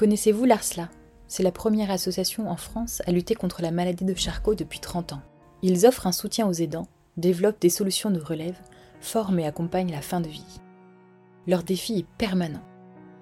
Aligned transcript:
Connaissez-vous 0.00 0.46
l'ARSLA? 0.46 0.88
C'est 1.26 1.42
la 1.42 1.52
première 1.52 1.90
association 1.90 2.48
en 2.48 2.56
France 2.56 3.02
à 3.04 3.12
lutter 3.12 3.34
contre 3.34 3.60
la 3.60 3.70
maladie 3.70 4.06
de 4.06 4.14
Charcot 4.14 4.54
depuis 4.54 4.80
30 4.80 5.12
ans. 5.12 5.20
Ils 5.60 5.84
offrent 5.84 6.06
un 6.06 6.12
soutien 6.12 6.48
aux 6.48 6.54
aidants, 6.54 6.88
développent 7.18 7.60
des 7.60 7.68
solutions 7.68 8.10
de 8.10 8.18
relève, 8.18 8.56
forment 9.02 9.40
et 9.40 9.46
accompagnent 9.46 9.92
la 9.92 10.00
fin 10.00 10.22
de 10.22 10.28
vie. 10.28 10.58
Leur 11.46 11.62
défi 11.62 11.98
est 11.98 12.06
permanent. 12.16 12.62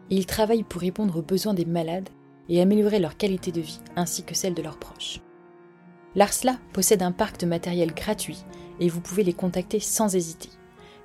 ils 0.08 0.24
travaillent 0.24 0.62
pour 0.62 0.80
répondre 0.80 1.18
aux 1.18 1.22
besoins 1.22 1.52
des 1.52 1.64
malades 1.64 2.10
et 2.48 2.62
améliorer 2.62 3.00
leur 3.00 3.16
qualité 3.16 3.50
de 3.50 3.60
vie 3.60 3.80
ainsi 3.96 4.22
que 4.22 4.36
celle 4.36 4.54
de 4.54 4.62
leurs 4.62 4.78
proches. 4.78 5.20
L'ARSLA 6.14 6.60
possède 6.72 7.02
un 7.02 7.10
parc 7.10 7.40
de 7.40 7.46
matériel 7.46 7.92
gratuit 7.92 8.44
et 8.78 8.88
vous 8.88 9.00
pouvez 9.00 9.24
les 9.24 9.34
contacter 9.34 9.80
sans 9.80 10.14
hésiter. 10.14 10.50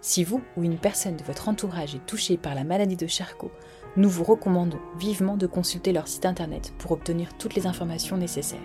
Si 0.01 0.23
vous 0.23 0.43
ou 0.55 0.63
une 0.63 0.77
personne 0.77 1.17
de 1.17 1.23
votre 1.23 1.49
entourage 1.49 1.95
est 1.95 2.05
touchée 2.05 2.37
par 2.37 2.53
la 2.53 2.63
maladie 2.63 2.97
de 2.97 3.07
Charcot, 3.07 3.51
nous 3.95 4.09
vous 4.09 4.23
recommandons 4.23 4.79
vivement 4.97 5.37
de 5.37 5.45
consulter 5.45 5.93
leur 5.93 6.07
site 6.07 6.25
internet 6.25 6.73
pour 6.79 6.91
obtenir 6.91 7.37
toutes 7.37 7.55
les 7.55 7.67
informations 7.67 8.17
nécessaires. 8.17 8.59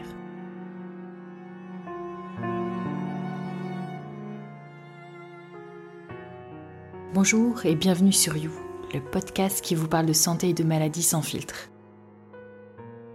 Bonjour 7.12 7.66
et 7.66 7.74
bienvenue 7.74 8.12
sur 8.12 8.36
You, 8.36 8.52
le 8.94 9.00
podcast 9.00 9.60
qui 9.60 9.74
vous 9.74 9.88
parle 9.88 10.06
de 10.06 10.12
santé 10.12 10.50
et 10.50 10.54
de 10.54 10.64
maladies 10.64 11.02
sans 11.02 11.22
filtre. 11.22 11.68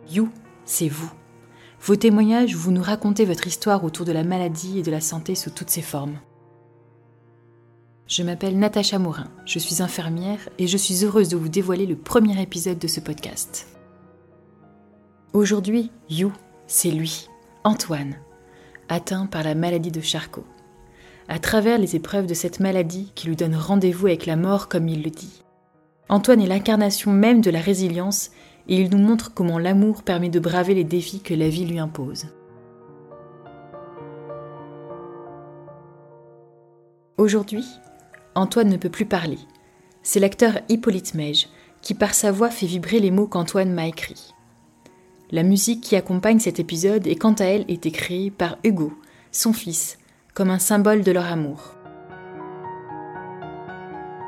You, 0.09 0.29
c'est 0.65 0.89
vous. 0.89 1.11
Vos 1.81 1.95
témoignages, 1.95 2.55
vous 2.55 2.71
nous 2.71 2.81
racontez 2.81 3.25
votre 3.25 3.47
histoire 3.47 3.83
autour 3.83 4.05
de 4.05 4.11
la 4.11 4.23
maladie 4.23 4.79
et 4.79 4.83
de 4.83 4.91
la 4.91 5.01
santé 5.01 5.35
sous 5.35 5.49
toutes 5.49 5.69
ses 5.69 5.81
formes. 5.81 6.19
Je 8.07 8.21
m'appelle 8.21 8.59
Natacha 8.59 8.99
Morin, 8.99 9.29
je 9.45 9.59
suis 9.59 9.81
infirmière 9.81 10.49
et 10.59 10.67
je 10.67 10.77
suis 10.77 11.05
heureuse 11.05 11.29
de 11.29 11.37
vous 11.37 11.47
dévoiler 11.47 11.85
le 11.85 11.95
premier 11.95 12.39
épisode 12.41 12.77
de 12.77 12.87
ce 12.87 12.99
podcast. 12.99 13.67
Aujourd'hui, 15.31 15.89
You, 16.09 16.31
c'est 16.67 16.91
lui, 16.91 17.29
Antoine, 17.63 18.15
atteint 18.89 19.25
par 19.25 19.43
la 19.43 19.55
maladie 19.55 19.89
de 19.89 20.01
Charcot. 20.01 20.45
À 21.29 21.39
travers 21.39 21.77
les 21.77 21.95
épreuves 21.95 22.27
de 22.27 22.33
cette 22.33 22.59
maladie 22.59 23.13
qui 23.15 23.27
lui 23.27 23.37
donne 23.37 23.55
rendez-vous 23.55 24.07
avec 24.07 24.25
la 24.25 24.35
mort 24.35 24.67
comme 24.67 24.89
il 24.89 25.01
le 25.01 25.09
dit. 25.09 25.41
Antoine 26.09 26.41
est 26.41 26.47
l'incarnation 26.47 27.11
même 27.11 27.39
de 27.39 27.51
la 27.51 27.61
résilience 27.61 28.31
et 28.67 28.81
il 28.81 28.89
nous 28.89 29.01
montre 29.01 29.33
comment 29.33 29.59
l'amour 29.59 30.03
permet 30.03 30.29
de 30.29 30.41
braver 30.41 30.73
les 30.73 30.83
défis 30.83 31.21
que 31.21 31.33
la 31.33 31.47
vie 31.47 31.65
lui 31.65 31.79
impose. 31.79 32.25
Aujourd'hui, 37.17 37.65
Antoine 38.35 38.69
ne 38.69 38.77
peut 38.77 38.89
plus 38.89 39.05
parler. 39.05 39.39
C'est 40.01 40.19
l'acteur 40.19 40.59
Hippolyte 40.69 41.13
Meige 41.13 41.47
qui 41.81 41.93
par 41.93 42.13
sa 42.13 42.31
voix 42.31 42.49
fait 42.49 42.65
vibrer 42.65 42.99
les 42.99 43.11
mots 43.11 43.27
qu'Antoine 43.27 43.73
m'a 43.73 43.87
écrits. 43.87 44.33
La 45.31 45.43
musique 45.43 45.81
qui 45.81 45.95
accompagne 45.95 46.39
cet 46.39 46.59
épisode 46.59 47.07
est 47.07 47.15
quant 47.15 47.33
à 47.33 47.43
elle 47.45 47.65
été 47.67 47.91
créée 47.91 48.31
par 48.31 48.57
Hugo, 48.63 48.93
son 49.31 49.51
fils, 49.51 49.97
comme 50.33 50.49
un 50.49 50.59
symbole 50.59 51.03
de 51.03 51.11
leur 51.11 51.25
amour. 51.25 51.75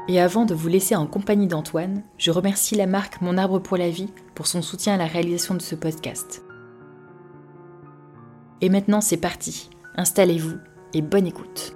Et 0.07 0.19
avant 0.19 0.45
de 0.45 0.53
vous 0.53 0.67
laisser 0.67 0.95
en 0.95 1.07
compagnie 1.07 1.47
d'Antoine, 1.47 2.03
je 2.17 2.31
remercie 2.31 2.75
la 2.75 2.85
marque 2.85 3.21
Mon 3.21 3.37
Arbre 3.37 3.59
pour 3.59 3.77
la 3.77 3.89
Vie 3.89 4.11
pour 4.35 4.47
son 4.47 4.61
soutien 4.61 4.95
à 4.95 4.97
la 4.97 5.07
réalisation 5.07 5.55
de 5.55 5.61
ce 5.61 5.75
podcast. 5.75 6.43
Et 8.61 8.69
maintenant 8.69 9.01
c'est 9.01 9.17
parti, 9.17 9.69
installez-vous 9.95 10.57
et 10.93 11.01
bonne 11.01 11.27
écoute. 11.27 11.75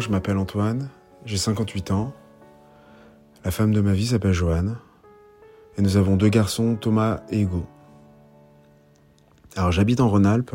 Je 0.00 0.08
m'appelle 0.10 0.38
Antoine, 0.38 0.88
j'ai 1.24 1.36
58 1.36 1.90
ans. 1.90 2.12
La 3.44 3.50
femme 3.50 3.72
de 3.72 3.80
ma 3.80 3.92
vie 3.92 4.06
s'appelle 4.06 4.32
Joanne. 4.32 4.76
Et 5.76 5.82
nous 5.82 5.96
avons 5.96 6.16
deux 6.16 6.28
garçons, 6.28 6.76
Thomas 6.76 7.20
et 7.30 7.40
Hugo. 7.40 7.64
Alors 9.56 9.72
j'habite 9.72 10.00
en 10.00 10.08
Rhône-Alpes, 10.08 10.54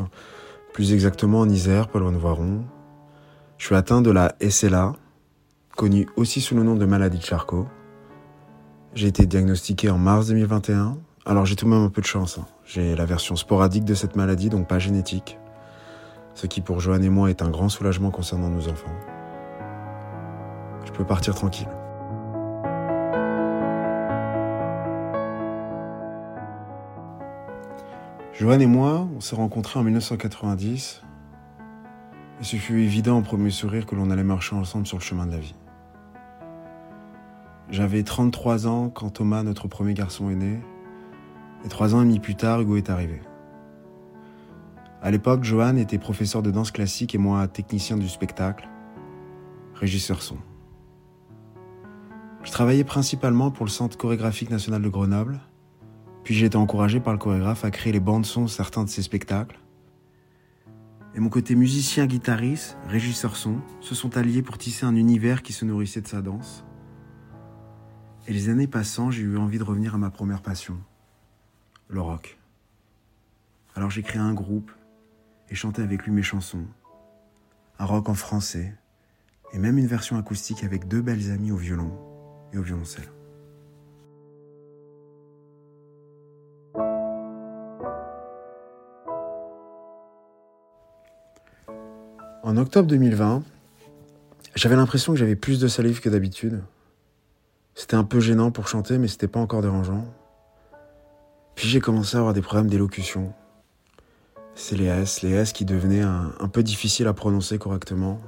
plus 0.73 0.94
exactement 0.94 1.39
en 1.39 1.50
Isère, 1.50 1.88
pas 1.88 2.00
loin 2.00 2.11
de 2.11 2.17
Voiron. 2.17 2.63
Je 3.57 3.66
suis 3.66 3.75
atteint 3.75 4.01
de 4.01 4.11
la 4.11 4.35
SLA, 4.41 4.94
connue 5.75 6.07
aussi 6.16 6.41
sous 6.41 6.56
le 6.56 6.63
nom 6.63 6.75
de 6.75 6.85
maladie 6.85 7.19
de 7.19 7.23
Charcot. 7.23 7.67
J'ai 8.94 9.07
été 9.07 9.25
diagnostiqué 9.25 9.89
en 9.89 9.97
mars 9.97 10.27
2021. 10.27 10.97
Alors 11.25 11.45
j'ai 11.45 11.56
tout 11.56 11.66
de 11.66 11.69
même 11.69 11.83
un 11.83 11.89
peu 11.89 12.01
de 12.01 12.07
chance. 12.07 12.38
Hein. 12.38 12.45
J'ai 12.66 12.95
la 12.95 13.06
version 13.06 13.35
sporadique 13.35 13.85
de 13.85 13.94
cette 13.94 14.16
maladie, 14.16 14.50
donc 14.50 14.67
pas 14.67 14.79
génétique 14.79 15.38
ce 16.39 16.47
qui 16.47 16.61
pour 16.61 16.79
Joanne 16.79 17.03
et 17.03 17.09
moi 17.09 17.29
est 17.29 17.41
un 17.41 17.50
grand 17.50 17.67
soulagement 17.67 18.11
concernant 18.11 18.50
nos 18.50 18.69
enfants. 18.69 18.95
Je 20.85 20.91
peux 20.91 21.06
partir 21.06 21.35
tranquille. 21.35 21.67
Joanne 28.34 28.62
et 28.62 28.67
moi, 28.67 29.07
on 29.16 29.19
s'est 29.19 29.35
rencontrés 29.35 29.79
en 29.79 29.84
1990 29.84 31.01
et 32.39 32.44
ce 32.44 32.56
fut 32.56 32.79
évident 32.79 33.19
au 33.19 33.22
premier 33.22 33.50
sourire 33.50 33.85
que 33.85 33.95
l'on 33.95 34.09
allait 34.12 34.23
marcher 34.23 34.56
ensemble 34.56 34.88
sur 34.88 34.97
le 34.97 35.03
chemin 35.03 35.25
de 35.25 35.34
la 35.34 35.39
vie. 35.39 35.56
J'avais 37.69 38.01
33 38.01 38.66
ans 38.66 38.89
quand 38.89 39.09
Thomas, 39.09 39.44
notre 39.44 39.68
premier 39.68 39.94
garçon, 39.94 40.29
est 40.29 40.35
né, 40.35 40.59
et 41.66 41.68
trois 41.68 41.94
ans 41.94 42.01
et 42.01 42.06
demi 42.06 42.19
plus 42.19 42.35
tard, 42.35 42.62
Hugo 42.62 42.78
est 42.78 42.89
arrivé. 42.89 43.22
À 45.01 45.12
l'époque, 45.12 45.44
Johan 45.44 45.75
était 45.75 45.97
professeur 45.97 46.41
de 46.41 46.51
danse 46.51 46.72
classique 46.72 47.13
et 47.13 47.18
moi 47.18 47.47
technicien 47.47 47.97
du 47.97 48.07
spectacle, 48.07 48.69
régisseur 49.75 50.22
son. 50.22 50.38
Je 52.50 52.54
travaillais 52.56 52.84
principalement 52.84 53.52
pour 53.52 53.64
le 53.64 53.70
Centre 53.70 53.96
chorégraphique 53.96 54.50
national 54.50 54.82
de 54.82 54.90
Grenoble, 54.90 55.40
puis 56.24 56.34
j'ai 56.34 56.48
été 56.48 56.58
encouragé 56.58 57.00
par 57.00 57.14
le 57.14 57.20
chorégraphe 57.20 57.64
à 57.64 57.70
créer 57.70 57.94
les 57.94 58.00
bandes 58.00 58.26
son 58.26 58.46
de 58.46 58.50
certains 58.50 58.84
de 58.84 58.90
ses 58.90 59.04
spectacles. 59.04 59.60
Et 61.14 61.20
mon 61.20 61.30
côté 61.30 61.54
musicien, 61.54 62.08
guitariste, 62.08 62.76
régisseur 62.88 63.36
son 63.36 63.62
se 63.82 63.94
sont 63.94 64.18
alliés 64.18 64.42
pour 64.42 64.58
tisser 64.58 64.88
un 64.88 64.96
univers 64.96 65.44
qui 65.44 65.54
se 65.54 65.64
nourrissait 65.64 66.02
de 66.02 66.08
sa 66.08 66.24
danse. 66.24 66.66
Et 68.28 68.34
les 68.34 68.50
années 68.50 68.68
passant, 68.68 69.12
j'ai 69.12 69.22
eu 69.22 69.38
envie 69.38 69.60
de 69.60 69.64
revenir 69.64 69.94
à 69.94 70.00
ma 70.00 70.10
première 70.10 70.42
passion, 70.42 70.80
le 71.88 72.02
rock. 72.02 72.40
Alors 73.76 73.92
j'ai 73.92 74.02
créé 74.02 74.20
un 74.20 74.34
groupe 74.34 74.72
et 75.50 75.56
chanter 75.56 75.84
avec 75.84 76.04
lui 76.04 76.12
mes 76.12 76.24
chansons. 76.24 76.66
Un 77.78 77.86
rock 77.86 78.10
en 78.10 78.16
français 78.16 78.74
et 79.54 79.60
même 79.60 79.78
une 79.78 79.86
version 79.86 80.18
acoustique 80.18 80.64
avec 80.64 80.88
deux 80.88 81.04
belles 81.04 81.30
amies 81.30 81.52
au 81.52 81.58
violon 81.58 82.09
et 82.54 82.58
au 82.58 82.62
violoncelle. 82.62 83.06
En 92.44 92.58
octobre 92.58 92.88
2020, 92.88 93.44
j'avais 94.56 94.76
l'impression 94.76 95.14
que 95.14 95.20
j'avais 95.20 95.36
plus 95.36 95.60
de 95.60 95.68
salive 95.68 96.00
que 96.02 96.10
d'habitude. 96.10 96.64
C'était 97.76 97.96
un 97.96 98.04
peu 98.04 98.20
gênant 98.20 98.52
pour 98.52 98.68
chanter, 98.68 98.98
mais 98.98 99.08
c'était 99.08 99.28
pas 99.28 99.40
encore 99.40 99.62
dérangeant. 99.62 100.06
Puis 101.56 101.68
j'ai 101.68 101.80
commencé 101.80 102.16
à 102.18 102.19
avoir 102.19 102.34
des 102.34 102.42
problèmes 102.42 102.69
d'élocution 102.69 103.34
c'est 104.60 104.75
les 104.75 104.86
S, 104.86 105.22
les 105.22 105.31
S 105.31 105.54
qui 105.54 105.63
devenaient 105.63 106.02
un, 106.02 106.48
peu 106.52 106.63
difficiles 106.63 107.07
à 107.07 107.13
prononcer 107.13 107.57
correctement. 107.57 108.19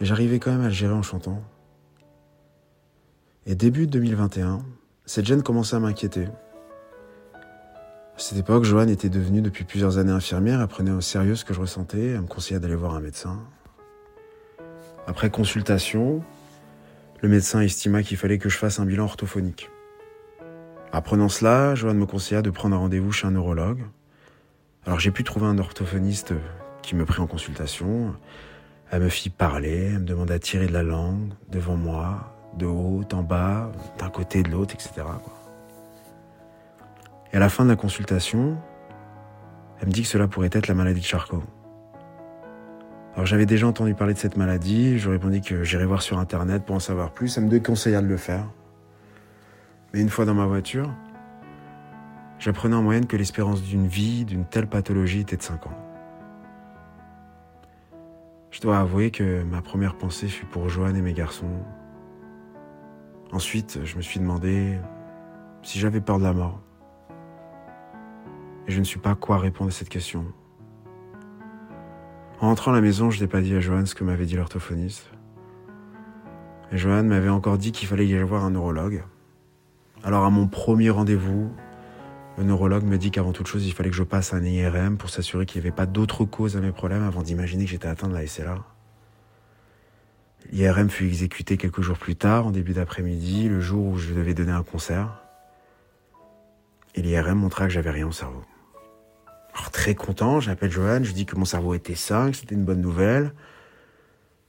Mais 0.00 0.06
j'arrivais 0.06 0.38
quand 0.38 0.50
même 0.50 0.62
à 0.62 0.68
le 0.68 0.74
gérer 0.74 0.92
en 0.92 1.02
chantant. 1.02 1.40
Et 3.48 3.54
début 3.54 3.86
2021, 3.86 4.64
cette 5.04 5.24
gêne 5.24 5.44
commençait 5.44 5.76
à 5.76 5.78
m'inquiéter. 5.78 6.24
À 7.32 8.18
cette 8.18 8.38
époque, 8.38 8.64
Joanne 8.64 8.88
était 8.88 9.08
devenue 9.08 9.40
depuis 9.40 9.62
plusieurs 9.62 9.98
années 9.98 10.10
infirmière, 10.10 10.60
elle 10.60 10.66
prenait 10.66 10.90
au 10.90 11.00
sérieux 11.00 11.36
ce 11.36 11.44
que 11.44 11.54
je 11.54 11.60
ressentais, 11.60 12.06
elle 12.06 12.22
me 12.22 12.26
conseillait 12.26 12.58
d'aller 12.58 12.74
voir 12.74 12.96
un 12.96 13.00
médecin. 13.00 13.38
Après 15.06 15.30
consultation, 15.30 16.24
le 17.20 17.28
médecin 17.28 17.60
estima 17.60 18.02
qu'il 18.02 18.16
fallait 18.16 18.38
que 18.38 18.48
je 18.48 18.58
fasse 18.58 18.80
un 18.80 18.84
bilan 18.84 19.04
orthophonique. 19.04 19.70
Apprenant 20.90 21.28
cela, 21.28 21.76
Joanne 21.76 21.98
me 21.98 22.06
conseilla 22.06 22.42
de 22.42 22.50
prendre 22.50 22.74
un 22.74 22.80
rendez-vous 22.80 23.12
chez 23.12 23.28
un 23.28 23.30
neurologue. 23.30 23.84
Alors 24.86 24.98
j'ai 24.98 25.12
pu 25.12 25.22
trouver 25.22 25.46
un 25.46 25.58
orthophoniste 25.58 26.34
qui 26.82 26.96
me 26.96 27.04
prit 27.04 27.20
en 27.20 27.28
consultation. 27.28 28.12
Elle 28.90 29.02
me 29.02 29.08
fit 29.08 29.30
parler, 29.30 29.90
elle 29.92 30.00
me 30.00 30.04
demanda 30.04 30.34
à 30.34 30.38
tirer 30.40 30.66
de 30.66 30.72
la 30.72 30.82
langue 30.82 31.32
devant 31.48 31.76
moi, 31.76 32.32
de 32.56 32.66
haut, 32.66 32.85
en 33.14 33.22
bas, 33.22 33.70
d'un 33.98 34.10
côté, 34.10 34.42
de 34.42 34.50
l'autre, 34.50 34.74
etc. 34.74 35.06
Et 37.32 37.36
à 37.36 37.40
la 37.40 37.48
fin 37.48 37.64
de 37.64 37.70
la 37.70 37.76
consultation, 37.76 38.56
elle 39.80 39.88
me 39.88 39.92
dit 39.92 40.02
que 40.02 40.08
cela 40.08 40.28
pourrait 40.28 40.50
être 40.52 40.68
la 40.68 40.74
maladie 40.74 41.00
de 41.00 41.06
Charcot. 41.06 41.42
Alors 43.14 43.26
j'avais 43.26 43.46
déjà 43.46 43.66
entendu 43.66 43.94
parler 43.94 44.12
de 44.12 44.18
cette 44.18 44.36
maladie, 44.36 44.98
je 44.98 45.08
répondu 45.08 45.40
que 45.40 45.64
j'irais 45.64 45.86
voir 45.86 46.02
sur 46.02 46.18
internet 46.18 46.64
pour 46.64 46.76
en 46.76 46.80
savoir 46.80 47.12
plus, 47.12 47.28
ça 47.28 47.40
me 47.40 47.48
déconseilla 47.48 48.02
de 48.02 48.06
le 48.06 48.18
faire. 48.18 48.44
Mais 49.92 50.00
une 50.00 50.10
fois 50.10 50.26
dans 50.26 50.34
ma 50.34 50.44
voiture, 50.44 50.90
j'apprenais 52.38 52.76
en 52.76 52.82
moyenne 52.82 53.06
que 53.06 53.16
l'espérance 53.16 53.62
d'une 53.62 53.86
vie 53.86 54.26
d'une 54.26 54.44
telle 54.44 54.66
pathologie 54.66 55.20
était 55.20 55.36
de 55.36 55.42
5 55.42 55.66
ans. 55.66 55.78
Je 58.50 58.60
dois 58.60 58.78
avouer 58.78 59.10
que 59.10 59.42
ma 59.42 59.62
première 59.62 59.96
pensée 59.96 60.28
fut 60.28 60.46
pour 60.46 60.68
Joanne 60.68 60.96
et 60.96 61.02
mes 61.02 61.12
garçons. 61.12 61.50
Ensuite, 63.36 63.80
je 63.84 63.98
me 63.98 64.00
suis 64.00 64.18
demandé 64.18 64.78
si 65.62 65.78
j'avais 65.78 66.00
peur 66.00 66.18
de 66.18 66.24
la 66.24 66.32
mort. 66.32 66.58
Et 68.66 68.72
je 68.72 68.78
ne 68.78 68.84
sais 68.84 68.98
pas 68.98 69.14
quoi 69.14 69.36
répondre 69.36 69.68
à 69.68 69.72
cette 69.74 69.90
question. 69.90 70.24
En 72.40 72.46
rentrant 72.46 72.72
à 72.72 72.74
la 72.76 72.80
maison, 72.80 73.10
je 73.10 73.20
n'ai 73.20 73.26
pas 73.26 73.42
dit 73.42 73.54
à 73.54 73.60
Joanne 73.60 73.84
ce 73.84 73.94
que 73.94 74.04
m'avait 74.04 74.24
dit 74.24 74.36
l'orthophoniste. 74.36 75.10
Et 76.72 76.78
Joanne 76.78 77.08
m'avait 77.08 77.28
encore 77.28 77.58
dit 77.58 77.72
qu'il 77.72 77.86
fallait 77.86 78.06
y 78.06 78.14
aller 78.14 78.22
voir 78.22 78.42
un 78.42 78.52
neurologue. 78.52 79.04
Alors 80.02 80.24
à 80.24 80.30
mon 80.30 80.46
premier 80.46 80.88
rendez-vous, 80.88 81.52
le 82.38 82.44
neurologue 82.44 82.84
me 82.84 82.96
dit 82.96 83.10
qu'avant 83.10 83.32
toute 83.32 83.48
chose, 83.48 83.66
il 83.66 83.74
fallait 83.74 83.90
que 83.90 83.96
je 83.96 84.02
passe 84.02 84.32
un 84.32 84.42
IRM 84.42 84.96
pour 84.96 85.10
s'assurer 85.10 85.44
qu'il 85.44 85.60
n'y 85.60 85.66
avait 85.66 85.76
pas 85.76 85.84
d'autres 85.84 86.24
causes 86.24 86.56
à 86.56 86.60
mes 86.60 86.72
problèmes 86.72 87.04
avant 87.04 87.20
d'imaginer 87.20 87.66
que 87.66 87.70
j'étais 87.70 87.88
atteint 87.88 88.08
de 88.08 88.14
la 88.14 88.26
SLA. 88.26 88.64
L'IRM 90.52 90.88
fut 90.90 91.06
exécuté 91.06 91.56
quelques 91.56 91.82
jours 91.82 91.98
plus 91.98 92.16
tard, 92.16 92.46
en 92.46 92.50
début 92.50 92.72
d'après-midi, 92.72 93.48
le 93.48 93.60
jour 93.60 93.86
où 93.86 93.98
je 93.98 94.12
devais 94.14 94.34
donner 94.34 94.52
un 94.52 94.62
concert. 94.62 95.22
Et 96.94 97.02
l'IRM 97.02 97.38
montra 97.38 97.66
que 97.66 97.72
j'avais 97.72 97.90
rien 97.90 98.06
au 98.06 98.12
cerveau. 98.12 98.42
Alors 99.54 99.70
très 99.70 99.94
content, 99.94 100.40
j'appelle 100.40 100.70
Joanne, 100.70 101.04
je 101.04 101.12
dis 101.12 101.26
que 101.26 101.36
mon 101.36 101.44
cerveau 101.44 101.74
était 101.74 101.94
sain, 101.94 102.30
que 102.30 102.36
c'était 102.36 102.54
une 102.54 102.64
bonne 102.64 102.80
nouvelle. 102.80 103.32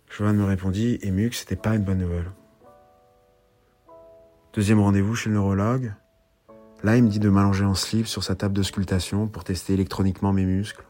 Joanne 0.09 0.37
me 0.37 0.45
répondit, 0.45 0.99
ému, 1.01 1.29
que 1.29 1.35
c'était 1.35 1.55
pas 1.55 1.75
une 1.75 1.83
bonne 1.83 1.99
nouvelle. 1.99 2.29
Deuxième 4.53 4.79
rendez-vous 4.79 5.15
chez 5.15 5.29
le 5.29 5.35
neurologue. 5.35 5.93
Là, 6.83 6.95
il 6.95 7.03
me 7.03 7.09
dit 7.09 7.19
de 7.19 7.29
m'allonger 7.29 7.65
en 7.65 7.73
slip 7.73 8.05
sur 8.07 8.23
sa 8.23 8.35
table 8.35 8.53
de 8.53 8.63
sculptation 8.63 9.27
pour 9.27 9.43
tester 9.43 9.73
électroniquement 9.73 10.31
mes 10.31 10.45
muscles. 10.45 10.85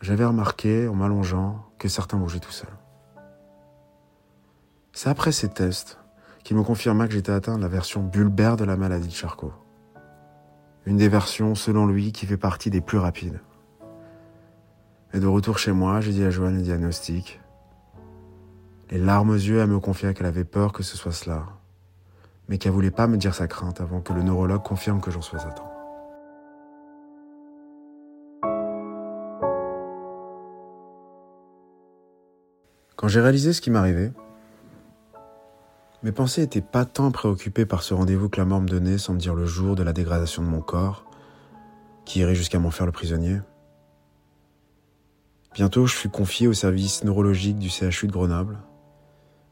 J'avais 0.00 0.24
remarqué, 0.24 0.88
en 0.88 0.94
m'allongeant, 0.94 1.66
que 1.78 1.88
certains 1.88 2.16
bougeaient 2.16 2.40
tout 2.40 2.52
seuls. 2.52 2.79
C'est 5.02 5.08
après 5.08 5.32
ces 5.32 5.48
tests 5.48 5.96
qu'il 6.44 6.58
me 6.58 6.62
confirma 6.62 7.06
que 7.06 7.14
j'étais 7.14 7.32
atteint 7.32 7.56
de 7.56 7.62
la 7.62 7.68
version 7.68 8.02
bulbaire 8.02 8.58
de 8.58 8.66
la 8.66 8.76
maladie 8.76 9.08
de 9.08 9.14
Charcot. 9.14 9.54
Une 10.84 10.98
des 10.98 11.08
versions, 11.08 11.54
selon 11.54 11.86
lui, 11.86 12.12
qui 12.12 12.26
fait 12.26 12.36
partie 12.36 12.68
des 12.68 12.82
plus 12.82 12.98
rapides. 12.98 13.40
Et 15.14 15.18
de 15.18 15.26
retour 15.26 15.58
chez 15.58 15.72
moi, 15.72 16.02
j'ai 16.02 16.12
dit 16.12 16.22
à 16.22 16.28
Joanne 16.28 16.56
le 16.56 16.62
diagnostic. 16.62 17.40
Les 18.90 18.98
larmes 18.98 19.30
aux 19.30 19.36
yeux, 19.36 19.60
elle 19.60 19.70
me 19.70 19.80
confia 19.80 20.12
qu'elle 20.12 20.26
avait 20.26 20.44
peur 20.44 20.74
que 20.74 20.82
ce 20.82 20.98
soit 20.98 21.12
cela, 21.12 21.46
mais 22.50 22.58
qu'elle 22.58 22.72
voulait 22.72 22.90
pas 22.90 23.06
me 23.06 23.16
dire 23.16 23.34
sa 23.34 23.46
crainte 23.48 23.80
avant 23.80 24.02
que 24.02 24.12
le 24.12 24.22
neurologue 24.22 24.62
confirme 24.62 25.00
que 25.00 25.10
j'en 25.10 25.22
sois 25.22 25.40
atteint. 25.40 25.64
Quand 32.96 33.08
j'ai 33.08 33.22
réalisé 33.22 33.54
ce 33.54 33.62
qui 33.62 33.70
m'arrivait, 33.70 34.12
mes 36.02 36.12
pensées 36.12 36.40
n'étaient 36.40 36.60
pas 36.60 36.84
tant 36.84 37.10
préoccupées 37.10 37.66
par 37.66 37.82
ce 37.82 37.92
rendez-vous 37.92 38.28
que 38.28 38.38
la 38.38 38.46
mort 38.46 38.60
me 38.60 38.68
donnait 38.68 38.98
sans 38.98 39.14
me 39.14 39.18
dire 39.18 39.34
le 39.34 39.46
jour 39.46 39.76
de 39.76 39.82
la 39.82 39.92
dégradation 39.92 40.42
de 40.42 40.48
mon 40.48 40.60
corps, 40.60 41.04
qui 42.04 42.20
irait 42.20 42.34
jusqu'à 42.34 42.58
m'en 42.58 42.70
faire 42.70 42.86
le 42.86 42.92
prisonnier. 42.92 43.40
Bientôt, 45.54 45.86
je 45.86 45.94
fus 45.94 46.08
confié 46.08 46.46
au 46.46 46.52
service 46.52 47.04
neurologique 47.04 47.58
du 47.58 47.68
CHU 47.68 48.06
de 48.06 48.12
Grenoble. 48.12 48.58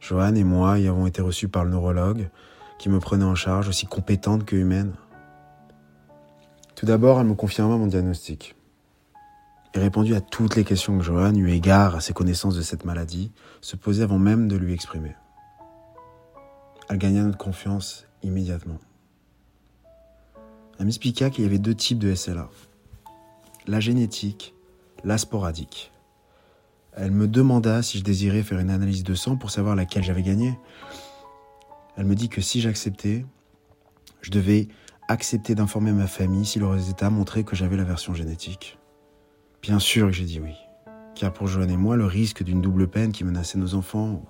Joanne 0.01 0.37
et 0.37 0.45
moi 0.45 0.79
y 0.79 0.89
avons 0.89 1.07
été 1.07 1.21
reçus 1.21 1.49
par 1.49 1.65
le 1.65 1.71
neurologue, 1.71 2.31
qui 2.79 2.89
me 2.89 3.01
prenait 3.01 3.25
en 3.25 3.35
charge, 3.35 3.69
aussi 3.69 3.87
compétente 3.87 4.45
que 4.45 4.57
humaine. 4.57 4.95
Tout 6.77 6.87
d'abord, 6.87 7.21
elle 7.21 7.27
me 7.27 7.35
confirma 7.35 7.77
mon 7.77 7.89
diagnostic 7.89 8.55
et 9.75 9.81
répondit 9.81 10.15
à 10.15 10.21
toutes 10.21 10.57
les 10.57 10.65
questions 10.65 10.97
que 10.97 11.05
Joanne, 11.05 11.37
eu 11.37 11.51
égard 11.51 11.95
à 11.95 12.01
ses 12.01 12.15
connaissances 12.15 12.55
de 12.55 12.63
cette 12.63 12.85
maladie, 12.85 13.33
se 13.61 13.77
posait 13.77 14.05
avant 14.05 14.19
même 14.19 14.49
de 14.49 14.57
lui 14.57 14.73
exprimer. 14.73 15.15
Elle 16.89 16.99
gagna 16.99 17.23
notre 17.23 17.39
confiance 17.39 18.07
immédiatement. 18.23 18.79
Elle 20.79 20.87
m'expliqua 20.87 21.29
qu'il 21.29 21.45
y 21.45 21.47
avait 21.47 21.59
deux 21.59 21.75
types 21.75 21.99
de 21.99 22.15
SLA. 22.15 22.49
La 23.67 23.81
génétique, 23.81 24.55
la 25.05 25.19
sporadique. 25.19 25.93
Elle 26.93 27.11
me 27.11 27.29
demanda 27.29 27.83
si 27.83 27.99
je 27.99 28.05
désirais 28.05 28.43
faire 28.43 28.59
une 28.59 28.71
analyse 28.71 29.05
de 29.05 29.15
sang 29.15 29.37
pour 29.37 29.51
savoir 29.51 29.77
laquelle 29.77 30.03
j'avais 30.03 30.23
gagné. 30.23 30.59
Elle 31.97 32.07
me 32.07 32.15
dit 32.15 32.29
que 32.29 32.41
si 32.41 32.61
j'acceptais, 32.61 33.27
je 34.23 34.31
devais 34.31 34.69
accepter 35.09 35.55
d'informer 35.55 35.93
ma 35.93 36.07
famille 36.07 36.47
si 36.47 36.59
le 36.59 36.67
résultat 36.67 37.11
montrait 37.11 37.45
que 37.45 37.55
j'avais 37.55 37.77
la 37.77 37.85
version 37.85 38.15
génétique. 38.15 38.79
Bien 39.61 39.79
sûr 39.79 40.07
que 40.07 40.13
j'ai 40.13 40.25
dit 40.25 40.41
oui, 40.41 40.55
car 41.15 41.33
pour 41.33 41.49
Joanne 41.49 41.71
et 41.71 41.77
moi, 41.77 41.97
le 41.97 42.07
risque 42.07 42.43
d'une 42.43 42.63
double 42.63 42.89
peine 42.89 43.13
qui 43.13 43.25
menaçait 43.25 43.59
nos 43.59 43.75
enfants 43.75 44.23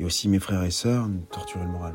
et 0.00 0.04
aussi 0.04 0.28
mes 0.28 0.40
frères 0.40 0.64
et 0.64 0.72
sœurs 0.72 1.06
nous 1.06 1.20
torturaient 1.30 1.64
le 1.64 1.70
moral. 1.70 1.94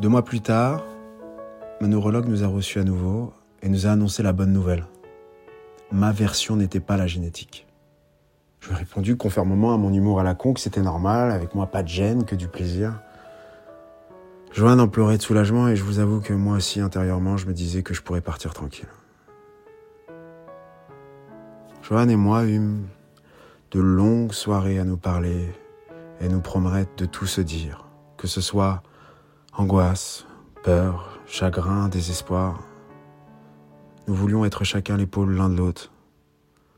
Deux 0.00 0.08
mois 0.08 0.24
plus 0.24 0.40
tard, 0.40 0.84
ma 1.80 1.86
neurologue 1.86 2.26
nous 2.26 2.42
a 2.42 2.48
reçus 2.48 2.80
à 2.80 2.84
nouveau 2.84 3.32
et 3.62 3.68
nous 3.68 3.86
a 3.86 3.90
annoncé 3.90 4.24
la 4.24 4.32
bonne 4.32 4.52
nouvelle 4.52 4.84
ma 5.94 6.10
version 6.10 6.56
n'était 6.56 6.80
pas 6.80 6.96
la 6.96 7.06
génétique. 7.06 7.66
Je 8.60 8.68
lui 8.68 8.74
ai 8.74 8.78
répondu 8.78 9.16
conformément 9.16 9.72
à 9.72 9.78
mon 9.78 9.92
humour 9.92 10.20
à 10.20 10.24
la 10.24 10.34
con 10.34 10.52
que 10.52 10.60
c'était 10.60 10.82
normal, 10.82 11.30
avec 11.30 11.54
moi 11.54 11.66
pas 11.66 11.82
de 11.82 11.88
gêne, 11.88 12.24
que 12.24 12.34
du 12.34 12.48
plaisir. 12.48 13.00
Joanne 14.52 14.80
en 14.80 14.88
pleurait 14.88 15.18
de 15.18 15.22
soulagement 15.22 15.68
et 15.68 15.76
je 15.76 15.84
vous 15.84 16.00
avoue 16.00 16.20
que 16.20 16.32
moi 16.32 16.56
aussi 16.56 16.80
intérieurement 16.80 17.36
je 17.36 17.46
me 17.46 17.52
disais 17.52 17.82
que 17.82 17.94
je 17.94 18.02
pourrais 18.02 18.20
partir 18.20 18.54
tranquille. 18.54 18.88
Joanne 21.86 22.08
et 22.08 22.16
moi 22.16 22.44
eûmes 22.44 22.86
de 23.70 23.78
longues 23.78 24.32
soirées 24.32 24.78
à 24.78 24.84
nous 24.84 24.96
parler 24.96 25.52
et 26.18 26.28
nous 26.28 26.40
promettre 26.40 26.96
de 26.96 27.04
tout 27.04 27.26
se 27.26 27.42
dire, 27.42 27.84
que 28.16 28.26
ce 28.26 28.40
soit 28.40 28.82
angoisse, 29.52 30.24
peur, 30.62 31.20
chagrin, 31.26 31.90
désespoir. 31.90 32.62
Nous 34.08 34.14
voulions 34.14 34.46
être 34.46 34.64
chacun 34.64 34.96
l'épaule 34.96 35.34
l'un 35.36 35.50
de 35.50 35.56
l'autre, 35.56 35.92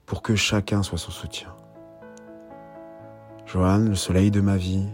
pour 0.07 0.23
que 0.23 0.35
chacun 0.35 0.83
soit 0.83 0.99
son 0.99 1.13
soutien. 1.13 1.55
Johan, 3.47 3.79
le 3.79 3.95
soleil 3.95 4.33
de 4.33 4.41
ma 4.41 4.57
vie, 4.57 4.89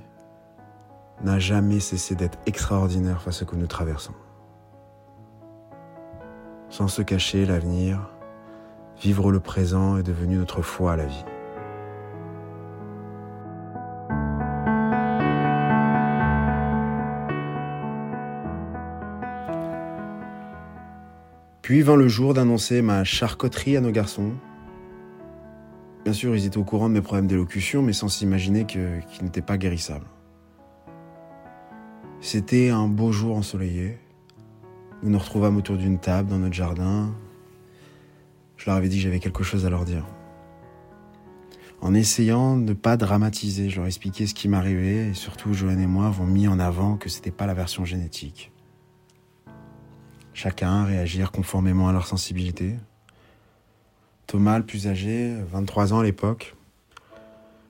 n'a 1.25 1.39
jamais 1.39 1.81
cessé 1.81 2.15
d'être 2.15 2.39
extraordinaire 2.45 3.23
face 3.23 3.37
à 3.37 3.39
ce 3.39 3.45
que 3.45 3.57
nous 3.57 3.67
traversons. 3.67 4.15
Sans 6.69 6.89
se 6.89 7.01
cacher 7.01 7.47
l'avenir, 7.47 8.12
vivre 9.01 9.33
le 9.33 9.41
présent 9.41 9.99
est 9.99 10.03
devenu 10.03 10.37
notre 10.37 10.63
foi 10.63 10.93
à 10.93 10.97
la 10.97 11.07
vie. 11.07 11.25
Puis 21.63 21.81
vint 21.83 21.97
le 21.97 22.09
jour 22.09 22.35
d'annoncer 22.35 22.83
ma 22.83 23.05
charcoterie 23.05 23.77
à 23.77 23.81
nos 23.81 23.93
garçons. 23.93 24.33
Bien 26.05 26.13
sûr, 26.13 26.35
ils 26.35 26.45
étaient 26.45 26.59
au 26.59 26.65
courant 26.65 26.89
de 26.89 26.95
mes 26.95 27.01
problèmes 27.01 27.29
d'élocution, 27.29 27.83
mais 27.83 27.93
sans 27.93 28.09
s'imaginer 28.09 28.67
qu'ils 28.67 29.03
n'étaient 29.23 29.41
pas 29.41 29.57
guérissables. 29.57 30.07
C'était 32.21 32.71
un 32.71 32.89
beau 32.89 33.13
jour 33.13 33.37
ensoleillé. 33.37 33.99
Nous 35.03 35.11
nous 35.11 35.19
retrouvâmes 35.19 35.57
autour 35.57 35.77
d'une 35.77 35.99
table 35.99 36.29
dans 36.29 36.39
notre 36.39 36.55
jardin. 36.55 37.15
Je 38.57 38.67
leur 38.67 38.77
avais 38.77 38.89
dit 38.89 38.97
que 38.97 39.03
j'avais 39.03 39.21
quelque 39.21 39.43
chose 39.43 39.67
à 39.67 39.71
leur 39.71 39.85
dire. 39.85 40.05
En 41.81 41.95
essayant 41.95 42.57
de 42.57 42.63
ne 42.63 42.73
pas 42.75 42.97
dramatiser, 42.97 43.69
je 43.69 43.77
leur 43.77 43.87
expliquais 43.87 44.27
ce 44.27 44.35
qui 44.35 44.49
m'arrivait 44.49 45.09
et 45.09 45.15
surtout 45.15 45.53
Joanne 45.53 45.81
et 45.81 45.89
moi 45.89 46.07
avons 46.07 46.27
mis 46.27 46.47
en 46.47 46.61
avant 46.61 46.97
que 46.97 47.09
c'était 47.09 47.33
pas 47.33 47.45
la 47.45 47.55
version 47.55 47.85
génétique. 47.85 48.53
Chacun 50.33 50.85
réagir 50.85 51.33
conformément 51.33 51.89
à 51.89 51.93
leur 51.93 52.07
sensibilité. 52.07 52.77
Thomas, 54.29 54.59
le 54.59 54.65
plus 54.65 54.87
âgé, 54.87 55.35
23 55.51 55.93
ans 55.93 55.99
à 55.99 56.05
l'époque, 56.05 56.55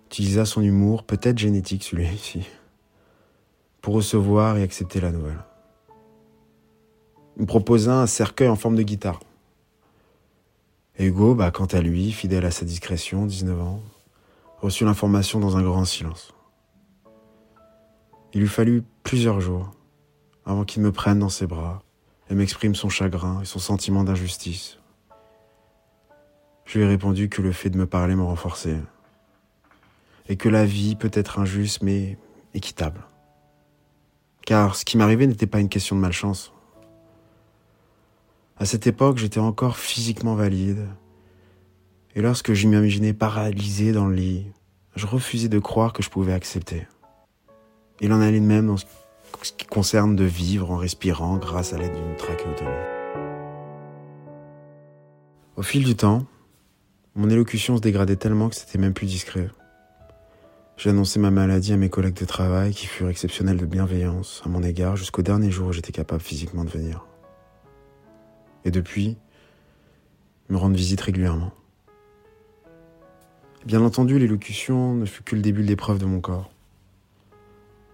utilisa 0.07 0.45
son 0.45 0.61
humour, 0.61 1.05
peut-être 1.05 1.39
génétique 1.39 1.83
celui-ci, 1.83 2.47
pour 3.81 3.95
recevoir 3.95 4.59
et 4.59 4.63
accepter 4.63 5.01
la 5.01 5.11
nouvelle. 5.11 5.41
Il 7.37 7.43
me 7.43 7.47
proposa 7.47 7.95
un 7.95 8.07
cercueil 8.07 8.49
en 8.49 8.57
forme 8.57 8.77
de 8.77 8.83
guitare. 8.83 9.21
Hugo, 11.03 11.35
bah, 11.35 11.51
quant 11.51 11.67
à 11.67 11.81
lui, 11.81 12.13
fidèle 12.13 12.45
à 12.45 12.51
sa 12.51 12.65
discrétion, 12.65 13.27
19 13.27 13.61
ans, 13.61 13.83
reçut 14.61 14.85
l'information 14.85 15.41
dans 15.41 15.57
un 15.57 15.63
grand 15.63 15.85
silence. 15.85 16.33
Il 18.33 18.41
lui 18.41 18.49
fallut 18.49 18.85
plusieurs 19.03 19.41
jours 19.41 19.73
avant 20.47 20.65
qu'il 20.65 20.83
me 20.83 20.93
prenne 20.93 21.19
dans 21.19 21.29
ses 21.29 21.47
bras 21.47 21.83
Elle 22.29 22.37
m'exprime 22.37 22.75
son 22.75 22.89
chagrin 22.89 23.43
et 23.43 23.45
son 23.45 23.59
sentiment 23.59 24.05
d'injustice. 24.05 24.79
Je 26.65 26.79
lui 26.79 26.85
ai 26.85 26.89
répondu 26.89 27.29
que 27.29 27.43
le 27.43 27.53
fait 27.53 27.69
de 27.69 27.79
me 27.79 27.87
parler 27.87 28.15
me 28.15 28.23
renforçait 28.23 28.81
et 30.29 30.37
que 30.37 30.49
la 30.49 30.65
vie 30.65 30.95
peut 30.95 31.11
être 31.13 31.39
injuste 31.39 31.83
mais 31.83 32.17
équitable. 32.55 33.03
Car 34.47 34.77
ce 34.77 34.85
qui 34.85 34.97
m'arrivait 34.97 35.27
n'était 35.27 35.47
pas 35.47 35.61
une 35.61 35.69
question 35.69 35.97
de 35.97 36.01
malchance. 36.01 36.53
À 38.57 38.65
cette 38.65 38.87
époque, 38.87 39.19
j'étais 39.19 39.41
encore 39.41 39.77
physiquement 39.77 40.35
valide, 40.35 40.87
et 42.15 42.21
lorsque 42.21 42.53
je 42.53 42.69
m'imaginais 42.69 43.15
paralysé 43.15 43.93
dans 43.93 44.07
le 44.07 44.15
lit, 44.15 44.47
je 44.97 45.07
refusais 45.07 45.49
de 45.49 45.59
croire 45.59 45.93
que 45.93 46.03
je 46.03 46.11
pouvais 46.11 46.35
accepter. 46.35 46.87
Il 48.01 48.13
en 48.13 48.21
allait 48.21 48.41
de 48.41 48.45
même 48.45 48.67
dans 48.67 48.77
ce 48.77 48.85
qui 49.57 49.67
concerne 49.67 50.17
de 50.17 50.25
vivre 50.25 50.71
en 50.71 50.77
respirant 50.77 51.39
grâce 51.39 51.73
à 51.73 51.79
l'aide 51.79 51.95
d'une 51.95 52.17
trachéotomie. 52.17 52.69
Au 55.57 55.63
fil 55.63 55.85
du 55.85 55.95
temps, 55.95 56.27
mon 57.15 57.31
élocution 57.31 57.77
se 57.77 57.83
dégradait 57.83 58.17
tellement 58.17 58.49
que 58.49 58.57
c'était 58.57 58.79
même 58.79 58.95
plus 58.95 59.07
discret. 59.07 59.49
Annoncé 60.85 61.21
ma 61.21 61.31
maladie 61.31 61.73
à 61.73 61.77
mes 61.77 61.91
collègues 61.91 62.19
de 62.19 62.25
travail 62.25 62.75
qui 62.75 62.87
furent 62.87 63.09
exceptionnels 63.09 63.57
de 63.57 63.67
bienveillance 63.67 64.43
à 64.45 64.49
mon 64.49 64.65
égard 64.65 64.97
jusqu'au 64.97 65.23
dernier 65.23 65.53
jour 65.53 65.69
où 65.69 65.73
j'étais 65.73 65.93
capable 65.93 66.21
physiquement 66.21 66.65
de 66.65 66.71
venir. 66.71 67.07
Et 68.65 68.71
depuis, 68.71 69.17
me 70.49 70.57
rendent 70.57 70.77
visite 70.77 71.01
régulièrement. 71.01 71.53
Bien 73.65 73.81
entendu, 73.83 74.19
l'élocution 74.19 74.95
ne 74.95 75.05
fut 75.05 75.23
que 75.23 75.37
le 75.37 75.43
début 75.43 75.63
de 75.63 75.69
l'épreuve 75.69 75.99
de 75.99 76.05
mon 76.05 76.21
corps. 76.21 76.51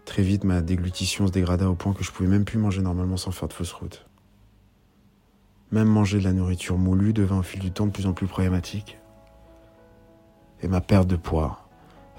Très 0.07 0.23
vite, 0.23 0.45
ma 0.45 0.63
déglutition 0.63 1.27
se 1.27 1.33
dégrada 1.33 1.69
au 1.69 1.75
point 1.75 1.93
que 1.93 2.03
je 2.03 2.11
pouvais 2.11 2.29
même 2.29 2.47
plus 2.47 2.59
manger 2.59 2.81
normalement 2.81 3.19
sans 3.19 3.31
faire 3.31 3.49
de 3.49 3.53
fausse 3.53 3.73
route. 3.73 4.07
Même 5.71 5.89
manger 5.89 6.19
de 6.19 6.25
la 6.25 6.33
nourriture 6.33 6.79
moulue 6.79 7.13
devint 7.13 7.41
au 7.41 7.43
fil 7.43 7.61
du 7.61 7.71
temps 7.71 7.87
de 7.87 7.91
plus 7.91 8.07
en 8.07 8.15
plus 8.15 8.27
problématique. 8.27 8.99
Et 10.63 10.69
ma 10.69 10.81
perte 10.81 11.07
de 11.07 11.17
poids 11.17 11.69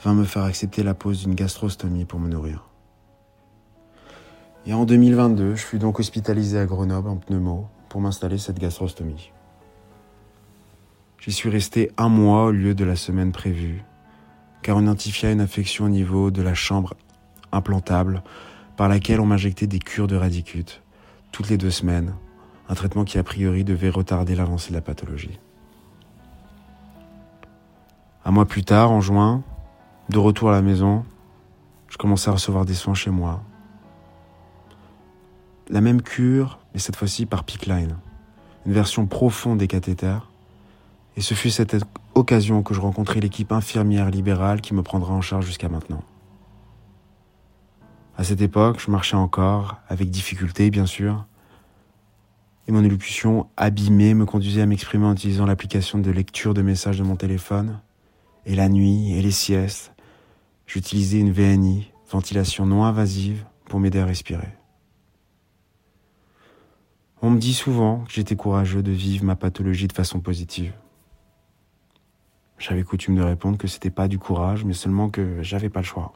vint 0.03 0.13
me 0.13 0.23
faire 0.23 0.43
accepter 0.43 0.83
la 0.83 0.93
pose 0.93 1.23
d'une 1.23 1.33
gastrostomie 1.33 2.05
pour 2.05 2.19
me 2.19 2.29
nourrir. 2.29 2.69
Et 4.67 4.73
en 4.73 4.85
2022, 4.85 5.55
je 5.55 5.65
fus 5.65 5.79
donc 5.79 5.99
hospitalisé 5.99 6.59
à 6.59 6.67
Grenoble 6.67 7.09
en 7.09 7.17
pneumo 7.17 7.67
pour 7.89 8.01
m'installer 8.01 8.37
cette 8.37 8.59
gastrostomie. 8.59 9.31
J'y 11.19 11.31
suis 11.31 11.49
resté 11.49 11.91
un 11.97 12.07
mois 12.07 12.45
au 12.45 12.51
lieu 12.51 12.73
de 12.75 12.85
la 12.85 12.95
semaine 12.95 13.31
prévue, 13.31 13.83
car 14.61 14.77
on 14.77 14.81
identifia 14.81 15.31
une 15.31 15.41
infection 15.41 15.85
au 15.85 15.89
niveau 15.89 16.31
de 16.31 16.41
la 16.41 16.53
chambre 16.53 16.93
implantable 17.51 18.23
par 18.77 18.87
laquelle 18.87 19.19
on 19.19 19.25
m'injectait 19.25 19.67
des 19.67 19.79
cures 19.79 20.07
de 20.07 20.15
radicute 20.15 20.81
toutes 21.31 21.49
les 21.49 21.57
deux 21.57 21.71
semaines, 21.71 22.13
un 22.69 22.75
traitement 22.75 23.03
qui 23.03 23.17
a 23.17 23.23
priori 23.23 23.63
devait 23.63 23.89
retarder 23.89 24.35
l'avancée 24.35 24.69
de 24.69 24.75
la 24.75 24.81
pathologie. 24.81 25.39
Un 28.25 28.31
mois 28.31 28.45
plus 28.45 28.63
tard, 28.63 28.91
en 28.91 29.01
juin, 29.01 29.43
de 30.09 30.17
retour 30.17 30.49
à 30.49 30.53
la 30.53 30.61
maison, 30.61 31.05
je 31.87 31.97
commençais 31.97 32.29
à 32.29 32.33
recevoir 32.33 32.65
des 32.65 32.73
soins 32.73 32.93
chez 32.93 33.09
moi. 33.09 33.41
La 35.69 35.81
même 35.81 36.01
cure, 36.01 36.59
mais 36.73 36.79
cette 36.79 36.95
fois-ci 36.95 37.25
par 37.25 37.43
Pickline, 37.43 37.97
une 38.65 38.73
version 38.73 39.05
profonde 39.05 39.59
des 39.59 39.67
cathéters. 39.67 40.29
Et 41.15 41.21
ce 41.21 41.33
fut 41.33 41.51
cette 41.51 41.75
occasion 42.15 42.63
que 42.63 42.73
je 42.73 42.79
rencontrai 42.79 43.19
l'équipe 43.19 43.51
infirmière 43.51 44.09
libérale 44.09 44.61
qui 44.61 44.73
me 44.73 44.83
prendra 44.83 45.13
en 45.13 45.21
charge 45.21 45.45
jusqu'à 45.45 45.69
maintenant. 45.69 46.03
À 48.17 48.23
cette 48.23 48.41
époque, 48.41 48.79
je 48.79 48.91
marchais 48.91 49.15
encore, 49.15 49.77
avec 49.87 50.09
difficulté 50.09 50.69
bien 50.69 50.85
sûr, 50.85 51.25
et 52.67 52.71
mon 52.71 52.83
élocution 52.83 53.47
abîmée 53.57 54.13
me 54.13 54.25
conduisait 54.25 54.61
à 54.61 54.65
m'exprimer 54.65 55.05
en 55.05 55.13
utilisant 55.13 55.45
l'application 55.45 55.99
de 55.99 56.11
lecture 56.11 56.53
de 56.53 56.61
messages 56.61 56.99
de 56.99 57.03
mon 57.03 57.15
téléphone, 57.15 57.79
et 58.45 58.55
la 58.55 58.69
nuit 58.69 59.13
et 59.13 59.21
les 59.21 59.31
siestes, 59.31 59.93
J'utilisais 60.69 61.17
une 61.17 61.31
VNI, 61.31 61.91
ventilation 62.11 62.67
non 62.67 62.83
invasive, 62.83 63.43
pour 63.65 63.79
m'aider 63.79 63.97
à 63.97 64.05
respirer. 64.05 64.58
On 67.21 67.31
me 67.31 67.37
dit 67.37 67.53
souvent 67.53 68.05
que 68.05 68.13
j'étais 68.13 68.37
courageux 68.37 68.81
de 68.81 68.91
vivre 68.91 69.25
ma 69.25 69.35
pathologie 69.35 69.87
de 69.87 69.93
façon 69.93 70.21
positive. 70.21 70.73
J'avais 72.57 72.83
coutume 72.83 73.15
de 73.15 73.21
répondre 73.21 73.57
que 73.57 73.67
c'était 73.67 73.89
pas 73.89 74.07
du 74.07 74.17
courage, 74.17 74.63
mais 74.63 74.73
seulement 74.73 75.09
que 75.09 75.41
j'avais 75.41 75.69
pas 75.69 75.81
le 75.81 75.85
choix. 75.85 76.13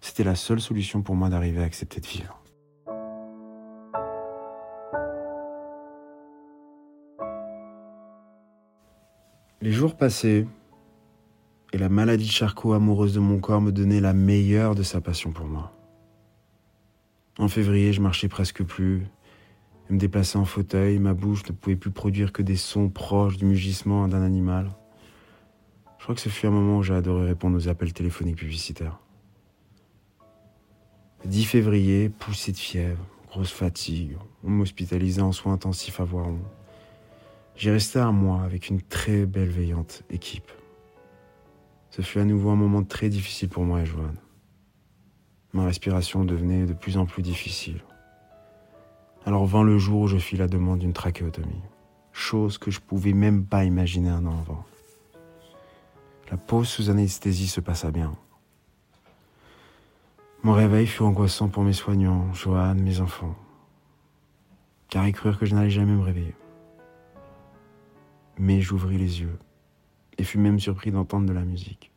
C'était 0.00 0.22
la 0.22 0.36
seule 0.36 0.60
solution 0.60 1.02
pour 1.02 1.16
moi 1.16 1.28
d'arriver 1.28 1.62
à 1.62 1.64
accepter 1.64 2.00
de 2.00 2.06
vivre. 2.06 2.40
Les 9.60 9.72
jours 9.72 9.96
passaient, 9.96 10.46
et 11.72 11.78
la 11.78 11.88
maladie 11.88 12.26
de 12.26 12.30
Charcot, 12.30 12.72
amoureuse 12.72 13.14
de 13.14 13.20
mon 13.20 13.40
corps, 13.40 13.60
me 13.60 13.72
donnait 13.72 14.00
la 14.00 14.12
meilleure 14.12 14.76
de 14.76 14.84
sa 14.84 15.00
passion 15.00 15.32
pour 15.32 15.46
moi. 15.46 15.72
En 17.40 17.48
février, 17.48 17.92
je 17.92 18.00
marchais 18.00 18.28
presque 18.28 18.62
plus, 18.62 19.06
et 19.88 19.92
me 19.92 19.98
déplaçais 19.98 20.38
en 20.38 20.44
fauteuil, 20.44 20.98
ma 20.98 21.14
bouche 21.14 21.42
ne 21.48 21.52
pouvait 21.52 21.76
plus 21.76 21.90
produire 21.90 22.32
que 22.32 22.42
des 22.42 22.56
sons 22.56 22.88
proches 22.88 23.36
du 23.36 23.44
mugissement 23.44 24.06
d'un 24.08 24.22
animal. 24.22 24.70
Je 25.98 26.04
crois 26.04 26.14
que 26.14 26.20
ce 26.20 26.28
fut 26.28 26.46
un 26.46 26.50
moment 26.50 26.78
où 26.78 26.82
j'ai 26.82 26.94
adoré 26.94 27.26
répondre 27.26 27.56
aux 27.56 27.68
appels 27.68 27.92
téléphoniques 27.92 28.36
publicitaires. 28.36 28.98
10 31.24 31.44
février, 31.44 32.08
poussée 32.08 32.52
de 32.52 32.56
fièvre, 32.56 33.04
grosse 33.28 33.52
fatigue, 33.52 34.16
on 34.44 34.50
m'hospitalisait 34.50 35.22
en 35.22 35.32
soins 35.32 35.54
intensifs 35.54 36.00
à 36.00 36.04
Voiron. 36.04 36.38
J'y 37.56 37.70
restais 37.70 37.98
un 37.98 38.12
mois 38.12 38.42
avec 38.42 38.68
une 38.68 38.80
très 38.80 39.26
belle 39.26 39.48
veillante 39.48 40.04
équipe. 40.10 40.50
Ce 41.90 42.02
fut 42.02 42.20
à 42.20 42.24
nouveau 42.24 42.50
un 42.50 42.56
moment 42.56 42.84
très 42.84 43.08
difficile 43.08 43.48
pour 43.48 43.64
moi 43.64 43.80
et 43.80 43.86
Joanne. 43.86 44.18
Ma 45.52 45.64
respiration 45.64 46.24
devenait 46.24 46.66
de 46.66 46.74
plus 46.74 46.98
en 46.98 47.06
plus 47.06 47.22
difficile. 47.22 47.82
Alors 49.28 49.44
vint 49.44 49.62
le 49.62 49.76
jour 49.76 50.00
où 50.00 50.06
je 50.06 50.16
fis 50.16 50.38
la 50.38 50.48
demande 50.48 50.78
d'une 50.78 50.94
trachéotomie, 50.94 51.60
chose 52.12 52.56
que 52.56 52.70
je 52.70 52.80
pouvais 52.80 53.12
même 53.12 53.44
pas 53.44 53.66
imaginer 53.66 54.08
un 54.08 54.24
an 54.24 54.38
avant. 54.40 54.64
La 56.30 56.38
pause 56.38 56.66
sous 56.66 56.88
anesthésie 56.88 57.46
se 57.46 57.60
passa 57.60 57.90
bien. 57.90 58.16
Mon 60.42 60.54
réveil 60.54 60.86
fut 60.86 61.02
angoissant 61.02 61.48
pour 61.48 61.62
mes 61.62 61.74
soignants, 61.74 62.32
Joanne, 62.32 62.80
mes 62.80 63.02
enfants, 63.02 63.36
car 64.88 65.06
ils 65.06 65.12
crurent 65.12 65.38
que 65.38 65.44
je 65.44 65.54
n'allais 65.54 65.68
jamais 65.68 65.92
me 65.92 66.04
réveiller. 66.04 66.34
Mais 68.38 68.62
j'ouvris 68.62 68.96
les 68.96 69.20
yeux 69.20 69.38
et 70.16 70.24
fut 70.24 70.38
même 70.38 70.58
surpris 70.58 70.90
d'entendre 70.90 71.26
de 71.26 71.34
la 71.34 71.44
musique. 71.44 71.92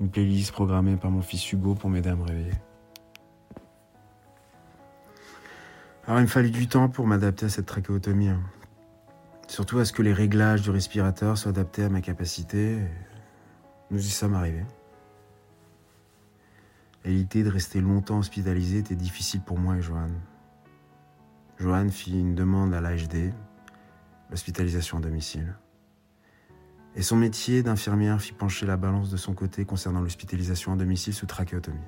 Une 0.00 0.10
playlist 0.10 0.50
programmée 0.50 0.96
par 0.96 1.12
mon 1.12 1.22
fils 1.22 1.52
Hugo 1.52 1.76
pour 1.76 1.90
m'aider 1.90 2.08
à 2.08 2.16
me 2.16 2.24
réveiller. 2.24 2.54
Alors 6.06 6.20
il 6.20 6.22
me 6.22 6.28
fallut 6.28 6.50
du 6.50 6.68
temps 6.68 6.88
pour 6.88 7.06
m'adapter 7.06 7.46
à 7.46 7.48
cette 7.48 7.66
trachéotomie. 7.66 8.28
Hein. 8.28 8.40
Surtout 9.48 9.78
à 9.78 9.84
ce 9.84 9.92
que 9.92 10.02
les 10.02 10.12
réglages 10.12 10.62
du 10.62 10.70
respirateur 10.70 11.36
soient 11.36 11.50
adaptés 11.50 11.84
à 11.84 11.88
ma 11.88 12.00
capacité. 12.00 12.78
Nous 13.90 13.98
y 13.98 14.10
sommes 14.10 14.34
arrivés. 14.34 14.64
Et 17.04 17.10
l'idée 17.10 17.42
de 17.42 17.50
rester 17.50 17.80
longtemps 17.80 18.18
hospitalisé 18.18 18.78
était 18.78 18.94
difficile 18.94 19.40
pour 19.40 19.58
moi 19.58 19.76
et 19.76 19.82
Joanne. 19.82 20.20
Joanne 21.58 21.90
fit 21.90 22.18
une 22.18 22.34
demande 22.34 22.74
à 22.74 22.80
l'AHD, 22.80 23.32
l'hospitalisation 24.30 24.98
à 24.98 25.00
domicile 25.00 25.54
et 26.96 27.02
son 27.02 27.16
métier 27.16 27.62
d'infirmière 27.62 28.20
fit 28.20 28.32
pencher 28.32 28.64
la 28.64 28.78
balance 28.78 29.10
de 29.10 29.18
son 29.18 29.34
côté 29.34 29.66
concernant 29.66 30.00
l'hospitalisation 30.00 30.72
à 30.72 30.76
domicile 30.76 31.12
sous 31.12 31.26
trachéotomie. 31.26 31.78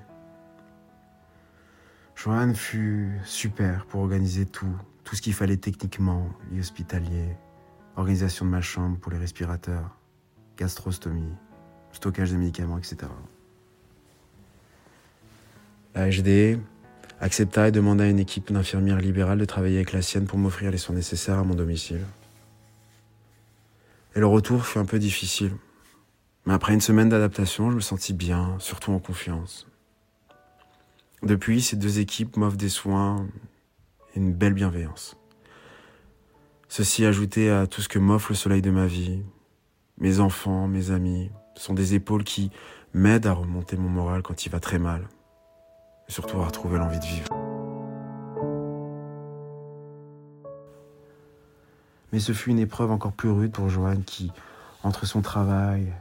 Joanne 2.18 2.56
fut 2.56 3.12
super 3.24 3.86
pour 3.86 4.00
organiser 4.00 4.44
tout, 4.44 4.66
tout 5.04 5.14
ce 5.14 5.22
qu'il 5.22 5.34
fallait 5.34 5.56
techniquement, 5.56 6.28
lit 6.50 6.58
hospitalier, 6.58 7.36
organisation 7.94 8.44
de 8.44 8.50
ma 8.50 8.60
chambre 8.60 8.98
pour 8.98 9.12
les 9.12 9.18
respirateurs, 9.18 9.96
gastrostomie, 10.56 11.32
stockage 11.92 12.32
de 12.32 12.36
médicaments, 12.36 12.76
etc. 12.76 12.96
La 15.94 16.10
HD 16.10 16.58
accepta 17.20 17.68
et 17.68 17.70
demanda 17.70 18.02
à 18.02 18.08
une 18.08 18.18
équipe 18.18 18.50
d'infirmières 18.50 18.98
libérales 18.98 19.38
de 19.38 19.44
travailler 19.44 19.76
avec 19.76 19.92
la 19.92 20.02
sienne 20.02 20.26
pour 20.26 20.40
m'offrir 20.40 20.72
les 20.72 20.78
soins 20.78 20.96
nécessaires 20.96 21.38
à 21.38 21.44
mon 21.44 21.54
domicile. 21.54 22.04
Et 24.16 24.18
le 24.18 24.26
retour 24.26 24.66
fut 24.66 24.78
un 24.78 24.86
peu 24.86 24.98
difficile. 24.98 25.52
Mais 26.46 26.54
après 26.54 26.74
une 26.74 26.80
semaine 26.80 27.10
d'adaptation, 27.10 27.70
je 27.70 27.76
me 27.76 27.80
sentis 27.80 28.12
bien, 28.12 28.56
surtout 28.58 28.90
en 28.90 28.98
confiance. 28.98 29.67
Depuis, 31.22 31.62
ces 31.62 31.76
deux 31.76 31.98
équipes 31.98 32.36
m'offrent 32.36 32.56
des 32.56 32.68
soins 32.68 33.26
et 34.14 34.18
une 34.18 34.32
belle 34.32 34.54
bienveillance. 34.54 35.16
Ceci 36.68 37.04
ajouté 37.04 37.50
à 37.50 37.66
tout 37.66 37.80
ce 37.80 37.88
que 37.88 37.98
m'offre 37.98 38.30
le 38.30 38.36
soleil 38.36 38.62
de 38.62 38.70
ma 38.70 38.86
vie, 38.86 39.22
mes 39.98 40.20
enfants, 40.20 40.68
mes 40.68 40.90
amis, 40.90 41.30
sont 41.56 41.74
des 41.74 41.94
épaules 41.94 42.24
qui 42.24 42.50
m'aident 42.94 43.26
à 43.26 43.32
remonter 43.32 43.76
mon 43.76 43.88
moral 43.88 44.22
quand 44.22 44.46
il 44.46 44.50
va 44.50 44.60
très 44.60 44.78
mal, 44.78 45.08
et 46.08 46.12
surtout 46.12 46.38
à 46.38 46.46
retrouver 46.46 46.78
l'envie 46.78 47.00
de 47.00 47.04
vivre. 47.04 47.28
Mais 52.12 52.20
ce 52.20 52.32
fut 52.32 52.50
une 52.50 52.58
épreuve 52.58 52.90
encore 52.90 53.12
plus 53.12 53.30
rude 53.30 53.52
pour 53.52 53.68
Joanne 53.68 54.04
qui, 54.04 54.30
entre 54.82 55.04
son 55.04 55.20
travail 55.20 55.92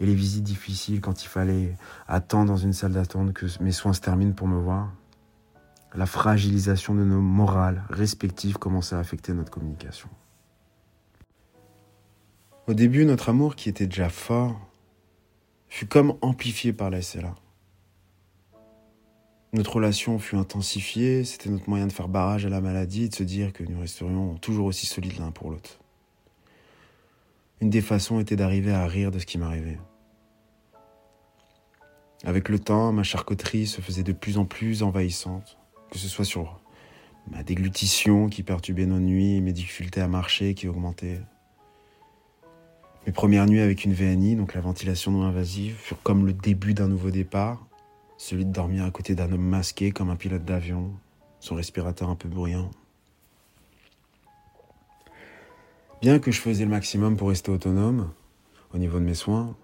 et 0.00 0.06
les 0.06 0.14
visites 0.14 0.44
difficiles 0.44 1.00
quand 1.00 1.22
il 1.22 1.28
fallait 1.28 1.76
attendre 2.06 2.46
dans 2.46 2.56
une 2.56 2.72
salle 2.72 2.92
d'attente 2.92 3.32
que 3.32 3.46
mes 3.62 3.72
soins 3.72 3.92
se 3.92 4.00
terminent 4.00 4.34
pour 4.34 4.48
me 4.48 4.58
voir, 4.58 4.92
la 5.94 6.06
fragilisation 6.06 6.94
de 6.94 7.04
nos 7.04 7.20
morales 7.20 7.84
respectives 7.88 8.58
commençait 8.58 8.94
à 8.94 8.98
affecter 8.98 9.32
notre 9.32 9.50
communication. 9.50 10.08
Au 12.66 12.74
début, 12.74 13.04
notre 13.04 13.30
amour, 13.30 13.54
qui 13.54 13.68
était 13.68 13.86
déjà 13.86 14.08
fort, 14.08 14.60
fut 15.68 15.86
comme 15.86 16.16
amplifié 16.20 16.72
par 16.72 16.90
la 16.90 17.00
SLA. 17.00 17.34
Notre 19.52 19.76
relation 19.76 20.18
fut 20.18 20.36
intensifiée, 20.36 21.24
c'était 21.24 21.48
notre 21.48 21.70
moyen 21.70 21.86
de 21.86 21.92
faire 21.92 22.08
barrage 22.08 22.44
à 22.44 22.48
la 22.48 22.60
maladie 22.60 23.04
et 23.04 23.08
de 23.08 23.14
se 23.14 23.22
dire 23.22 23.52
que 23.52 23.64
nous 23.64 23.80
resterions 23.80 24.34
toujours 24.36 24.66
aussi 24.66 24.84
solides 24.84 25.18
l'un 25.18 25.30
pour 25.30 25.50
l'autre. 25.50 25.78
Une 27.60 27.70
des 27.70 27.80
façons 27.80 28.20
était 28.20 28.36
d'arriver 28.36 28.72
à 28.72 28.86
rire 28.86 29.10
de 29.10 29.18
ce 29.18 29.24
qui 29.24 29.38
m'arrivait. 29.38 29.78
Avec 32.24 32.48
le 32.48 32.58
temps, 32.58 32.92
ma 32.92 33.02
charcuterie 33.02 33.66
se 33.66 33.80
faisait 33.80 34.02
de 34.02 34.12
plus 34.12 34.36
en 34.36 34.44
plus 34.44 34.82
envahissante, 34.82 35.58
que 35.90 35.98
ce 35.98 36.08
soit 36.08 36.24
sur 36.24 36.60
ma 37.30 37.42
déglutition 37.42 38.28
qui 38.28 38.42
perturbait 38.42 38.86
nos 38.86 39.00
nuits, 39.00 39.40
mes 39.40 39.52
difficultés 39.52 40.00
à 40.00 40.08
marcher 40.08 40.54
qui 40.54 40.68
augmentaient. 40.68 41.20
Mes 43.06 43.12
premières 43.12 43.46
nuits 43.46 43.60
avec 43.60 43.84
une 43.84 43.94
VNI, 43.94 44.36
donc 44.36 44.54
la 44.54 44.60
ventilation 44.60 45.12
non 45.12 45.22
invasive, 45.22 45.76
furent 45.76 46.02
comme 46.02 46.26
le 46.26 46.32
début 46.32 46.74
d'un 46.74 46.88
nouveau 46.88 47.10
départ, 47.10 47.66
celui 48.18 48.44
de 48.44 48.52
dormir 48.52 48.84
à 48.84 48.90
côté 48.90 49.14
d'un 49.14 49.32
homme 49.32 49.46
masqué 49.46 49.92
comme 49.92 50.10
un 50.10 50.16
pilote 50.16 50.44
d'avion, 50.44 50.92
son 51.40 51.54
respirateur 51.54 52.10
un 52.10 52.16
peu 52.16 52.28
bruyant. 52.28 52.70
Bien 56.02 56.18
que 56.18 56.30
je 56.30 56.40
faisais 56.40 56.64
le 56.64 56.70
maximum 56.70 57.16
pour 57.16 57.30
rester 57.30 57.50
autonome 57.50 58.10
au 58.74 58.78
niveau 58.78 58.98
de 58.98 59.04
mes 59.04 59.14
soins, 59.14 59.56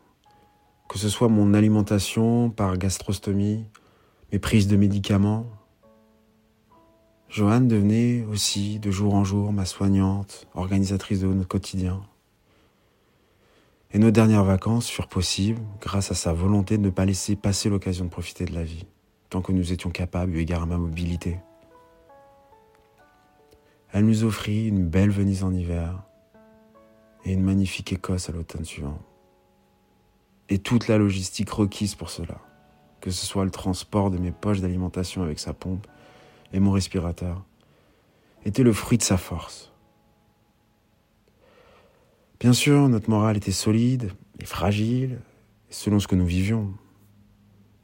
que 0.89 0.99
ce 0.99 1.11
soit 1.11 1.29
mon 1.29 1.53
alimentation 1.53 2.49
par 2.49 2.79
gastrostomie, 2.79 3.67
mes 4.33 4.39
prises 4.39 4.67
de 4.67 4.77
médicaments, 4.77 5.47
Joanne 7.29 7.69
devenait 7.69 8.25
aussi 8.25 8.79
de 8.79 8.91
jour 8.91 9.15
en 9.15 9.25
jour 9.25 9.53
ma 9.53 9.67
soignante, 9.67 10.47
organisatrice 10.55 11.21
de 11.21 11.27
notre 11.27 11.49
quotidien. 11.49 12.03
Et 13.93 13.99
nos 13.99 14.11
dernières 14.11 14.45
vacances 14.45 14.89
furent 14.89 15.09
possibles 15.09 15.61
grâce 15.83 16.11
à 16.11 16.15
sa 16.15 16.33
volonté 16.33 16.79
de 16.79 16.83
ne 16.83 16.91
pas 16.91 17.05
laisser 17.05 17.37
passer 17.37 17.69
l'occasion 17.69 18.07
de 18.07 18.11
profiter 18.11 18.47
de 18.47 18.55
la 18.55 18.65
vie, 18.65 18.87
tant 19.29 19.43
que 19.43 19.53
nous 19.53 19.73
étions 19.73 19.91
capables 19.91 20.35
eu 20.35 20.41
égard 20.41 20.63
à 20.63 20.67
ma 20.67 20.79
mobilité. 20.79 21.41
Elle 23.93 24.07
nous 24.07 24.25
offrit 24.25 24.69
une 24.69 24.87
belle 24.87 25.11
Venise 25.11 25.45
en 25.45 25.53
hiver 25.53 26.03
et 27.25 27.33
une 27.33 27.43
magnifique 27.43 27.93
Écosse 27.93 28.29
à 28.29 28.33
l'automne 28.33 28.65
suivant. 28.65 29.01
Et 30.49 30.59
toute 30.59 30.89
la 30.89 30.99
logistique 30.99 31.51
requise 31.51 31.95
pour 31.95 32.11
cela, 32.11 32.41
que 33.01 33.11
ce 33.11 33.25
soit 33.25 33.45
le 33.45 33.51
transport 33.51 34.11
de 34.11 34.19
mes 34.19 34.33
poches 34.33 34.61
d'alimentation 34.61 35.23
avec 35.23 35.39
sa 35.39 35.53
pompe 35.53 35.87
et 36.53 36.61
mon 36.61 36.73
respirateur, 36.73 37.45
était 38.45 38.63
le 38.63 38.73
fruit 38.73 38.99
de 38.99 39.03
sa 39.03 39.17
force. 39.17 39.73
Bien 42.41 42.53
sûr, 42.53 42.89
notre 42.89 43.09
morale 43.09 43.37
était 43.37 43.53
solide 43.53 44.11
et 44.41 44.45
fragile, 44.45 45.21
selon 45.71 46.01
ce 46.01 46.09
que 46.09 46.17
nous 46.17 46.27
vivions. 46.27 46.75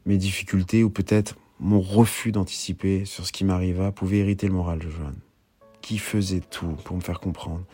Mes 0.04 0.16
difficultés, 0.16 0.82
ou 0.82 0.90
peut-être 0.90 1.36
mon 1.60 1.80
refus 1.80 2.32
d'anticiper 2.32 3.04
sur 3.04 3.24
ce 3.24 3.32
qui 3.32 3.44
m'arriva, 3.44 3.92
pouvaient 3.92 4.18
hériter 4.18 4.48
le 4.48 4.54
moral 4.54 4.80
de 4.80 4.88
Joanne, 4.88 5.20
qui 5.80 5.98
faisait 5.98 6.40
tout 6.40 6.76
pour 6.84 6.96
me 6.96 7.00
faire 7.00 7.20
comprendre 7.20 7.64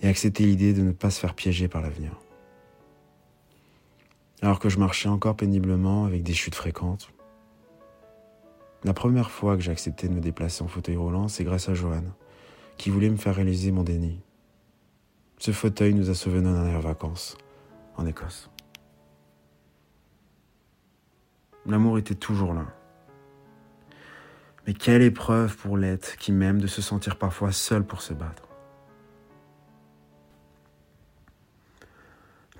et 0.00 0.08
accepter 0.08 0.44
l'idée 0.44 0.72
de 0.72 0.82
ne 0.82 0.92
pas 0.92 1.10
se 1.10 1.20
faire 1.20 1.34
piéger 1.34 1.68
par 1.68 1.82
l'avenir. 1.82 2.12
Alors 4.42 4.58
que 4.58 4.68
je 4.68 4.78
marchais 4.78 5.08
encore 5.08 5.36
péniblement 5.36 6.06
avec 6.06 6.22
des 6.22 6.32
chutes 6.32 6.54
fréquentes, 6.54 7.12
la 8.82 8.94
première 8.94 9.30
fois 9.30 9.56
que 9.56 9.62
j'ai 9.62 9.72
accepté 9.72 10.08
de 10.08 10.14
me 10.14 10.20
déplacer 10.20 10.64
en 10.64 10.68
fauteuil 10.68 10.96
roulant, 10.96 11.28
c'est 11.28 11.44
grâce 11.44 11.68
à 11.68 11.74
Joanne, 11.74 12.12
qui 12.78 12.88
voulait 12.88 13.10
me 13.10 13.18
faire 13.18 13.34
réaliser 13.34 13.72
mon 13.72 13.82
déni. 13.82 14.20
Ce 15.36 15.52
fauteuil 15.52 15.92
nous 15.92 16.08
a 16.08 16.14
sauvé 16.14 16.40
nos 16.40 16.54
dernières 16.54 16.80
vacances 16.80 17.36
en 17.96 18.06
Écosse. 18.06 18.50
L'amour 21.66 21.98
était 21.98 22.14
toujours 22.14 22.54
là. 22.54 22.66
Mais 24.66 24.72
quelle 24.72 25.02
épreuve 25.02 25.56
pour 25.56 25.76
l'être 25.76 26.16
qui 26.16 26.32
m'aime 26.32 26.58
de 26.58 26.66
se 26.66 26.80
sentir 26.80 27.16
parfois 27.16 27.52
seul 27.52 27.84
pour 27.84 28.00
se 28.00 28.14
battre. 28.14 28.49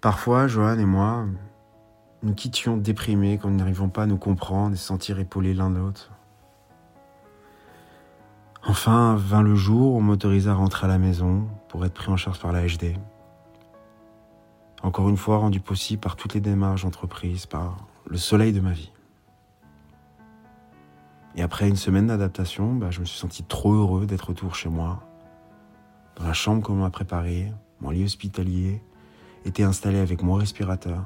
Parfois, 0.00 0.46
Johan 0.46 0.78
et 0.78 0.86
moi, 0.86 1.26
nous 2.22 2.32
quittions 2.32 2.78
déprimés 2.78 3.36
quand 3.36 3.50
nous 3.50 3.56
n'arrivons 3.56 3.90
pas 3.90 4.04
à 4.04 4.06
nous 4.06 4.16
comprendre 4.16 4.72
et 4.72 4.76
se 4.76 4.84
sentir 4.84 5.18
épaulés 5.18 5.52
l'un 5.52 5.68
l'autre. 5.68 6.10
Enfin 8.66 9.14
vint 9.16 9.42
le 9.42 9.54
jour 9.54 9.94
où 9.94 9.98
on 9.98 10.00
m'autorisa 10.02 10.52
à 10.52 10.54
rentrer 10.54 10.86
à 10.86 10.88
la 10.88 10.98
maison 10.98 11.48
pour 11.68 11.84
être 11.84 11.94
pris 11.94 12.10
en 12.10 12.16
charge 12.16 12.40
par 12.40 12.52
la 12.52 12.66
HD. 12.66 12.94
Encore 14.82 15.10
une 15.10 15.18
fois 15.18 15.36
rendu 15.36 15.60
possible 15.60 16.00
par 16.00 16.16
toutes 16.16 16.32
les 16.32 16.40
démarches 16.40 16.86
entreprises, 16.86 17.44
par 17.44 17.86
le 18.06 18.16
soleil 18.16 18.52
de 18.52 18.60
ma 18.60 18.72
vie. 18.72 18.92
Et 21.36 21.42
après 21.42 21.68
une 21.68 21.76
semaine 21.76 22.06
d'adaptation, 22.06 22.74
bah, 22.74 22.90
je 22.90 23.00
me 23.00 23.04
suis 23.04 23.18
senti 23.18 23.44
trop 23.44 23.74
heureux 23.74 24.06
d'être 24.06 24.28
retour 24.28 24.54
chez 24.54 24.70
moi, 24.70 25.02
dans 26.16 26.24
la 26.24 26.32
chambre 26.32 26.62
qu'on 26.62 26.74
m'a 26.74 26.90
préparée, 26.90 27.52
mon 27.80 27.90
lit 27.90 28.04
hospitalier 28.04 28.82
était 29.44 29.62
installé 29.62 29.98
avec 29.98 30.22
mon 30.22 30.35
respirateur. 30.35 31.05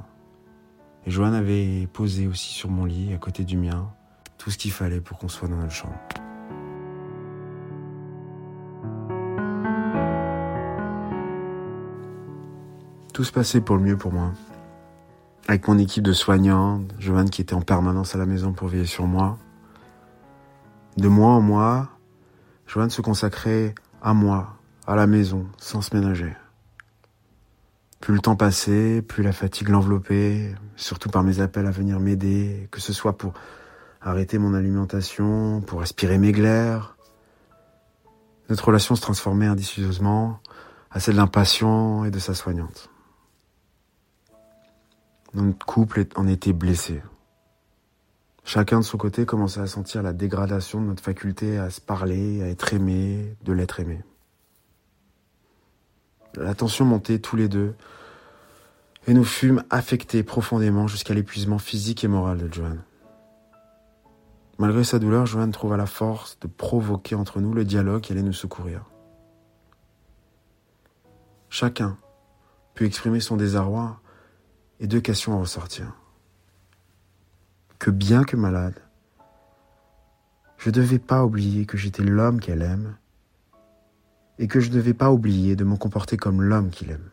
Et 1.07 1.11
Joanne 1.11 1.35
avait 1.35 1.87
posé 1.93 2.27
aussi 2.27 2.53
sur 2.53 2.71
mon 2.71 2.85
lit, 2.85 3.13
à 3.15 3.19
côté 3.19 3.45
du 3.45 3.57
mien, 3.57 3.91
tout 4.39 4.51
ce 4.51 4.59
qu'il 4.59 4.73
fallait 4.73 5.01
pour 5.01 5.19
qu'on 5.19 5.29
soit 5.29 5.49
dans 5.49 5.57
notre 5.57 5.73
chambre. 5.73 5.99
Tout 13.13 13.23
se 13.23 13.33
passait 13.33 13.61
pour 13.61 13.77
le 13.77 13.83
mieux 13.83 13.97
pour 13.97 14.13
moi. 14.13 14.33
Avec 15.47 15.69
mon 15.69 15.79
équipe 15.79 16.03
de 16.03 16.13
soignants, 16.13 16.83
Joanne 16.99 17.31
qui 17.31 17.43
était 17.43 17.55
en 17.55 17.61
permanence 17.61 18.15
à 18.15 18.19
la 18.19 18.27
maison 18.27 18.53
pour 18.53 18.69
veiller 18.69 18.87
sur 18.87 19.07
moi. 19.07 19.39
De 20.97 21.07
mois 21.07 21.31
en 21.31 21.41
mois, 21.41 21.91
Joanne 22.67 22.91
se 22.91 23.03
consacrait 23.03 23.75
à 24.03 24.15
moi, 24.15 24.57
à 24.87 24.97
la 24.97 25.07
maison, 25.07 25.47
sans 25.59 25.81
se 25.81 25.95
ménager. 25.95 26.35
Plus 28.01 28.15
le 28.15 28.21
temps 28.21 28.37
passait, 28.37 29.03
plus 29.03 29.23
la 29.23 29.33
fatigue 29.33 29.69
l'enveloppait, 29.69 30.55
surtout 30.77 31.09
par 31.09 31.23
mes 31.23 31.41
appels 31.41 31.67
à 31.67 31.71
venir 31.71 32.01
m'aider, 32.01 32.69
que 32.71 32.81
ce 32.81 32.93
soit 32.93 33.17
pour 33.17 33.33
arrêter 34.03 34.39
mon 34.39 34.55
alimentation, 34.55 35.63
pour 35.63 35.81
aspirer 35.81 36.19
mes 36.19 36.33
glaires. 36.33 36.97
Notre 38.51 38.67
relation 38.67 38.95
se 38.95 39.01
transformait 39.01 39.47
indiscutablement 39.47 40.41
à 40.91 41.01
celle 41.01 41.17
d'un 41.17 41.27
patient 41.27 42.05
et 42.05 42.11
de 42.11 42.19
sa 42.19 42.35
soignante. 42.35 42.91
Notre 45.33 45.65
couple 45.65 46.05
en 46.15 46.29
était 46.29 46.53
blessé. 46.53 47.03
Chacun 48.45 48.81
de 48.81 48.85
son 48.85 48.99
côté 48.99 49.25
commençait 49.25 49.61
à 49.61 49.67
sentir 49.67 50.03
la 50.03 50.13
dégradation 50.13 50.81
de 50.81 50.87
notre 50.87 51.03
faculté 51.03 51.59
à 51.59 51.71
se 51.71 51.81
parler, 51.81 52.43
à 52.43 52.49
être 52.49 52.75
aimé, 52.75 53.35
de 53.43 53.53
l'être 53.53 53.81
aimé. 53.81 54.01
La 56.37 56.55
tension 56.55 56.85
montait 56.85 57.19
tous 57.19 57.37
les 57.37 57.49
deux 57.49 57.75
et 59.07 59.15
nous 59.15 59.25
fûmes 59.25 59.63
affectés 59.71 60.23
profondément 60.23 60.89
jusqu'à 60.89 61.15
l'épuisement 61.15 61.59
physique 61.59 62.05
et 62.05 62.09
moral 62.09 62.39
de 62.39 62.53
Joanne. 62.53 62.83
Malgré 64.59 64.85
sa 64.85 64.99
douleur, 64.99 65.27
Joanne 65.27 65.53
trouva 65.53 65.77
la 65.77 65.87
force 65.87 66.39
de 66.41 66.47
provoquer 66.47 67.15
entre 67.15 67.41
nous 67.41 67.53
le 67.53 67.65
dialogue 67.65 68.03
qui 68.03 68.13
allait 68.13 68.23
nous 68.23 68.33
secourir. 68.33 68.85
Chacun 71.49 71.99
put 72.75 72.87
exprimer 72.87 73.21
son 73.21 73.37
désarroi 73.37 74.01
et 74.81 74.87
deux 74.87 75.01
questions 75.01 75.35
à 75.35 75.41
ressortir. 75.41 75.93
Que 77.79 77.91
bien 77.91 78.25
que 78.25 78.37
malade, 78.37 78.81
je 80.57 80.71
ne 80.71 80.75
devais 80.75 80.99
pas 80.99 81.25
oublier 81.25 81.67
que 81.67 81.77
j'étais 81.77 82.03
l'homme 82.03 82.41
qu'elle 82.41 82.63
aime 82.63 82.97
et 84.39 84.49
que 84.49 84.61
je 84.61 84.71
ne 84.71 84.75
devais 84.75 84.95
pas 84.95 85.11
oublier 85.11 85.57
de 85.57 85.65
me 85.65 85.77
comporter 85.77 86.17
comme 86.17 86.43
l'homme 86.43 86.71
qu'il 86.71 86.91
aime. 86.91 87.11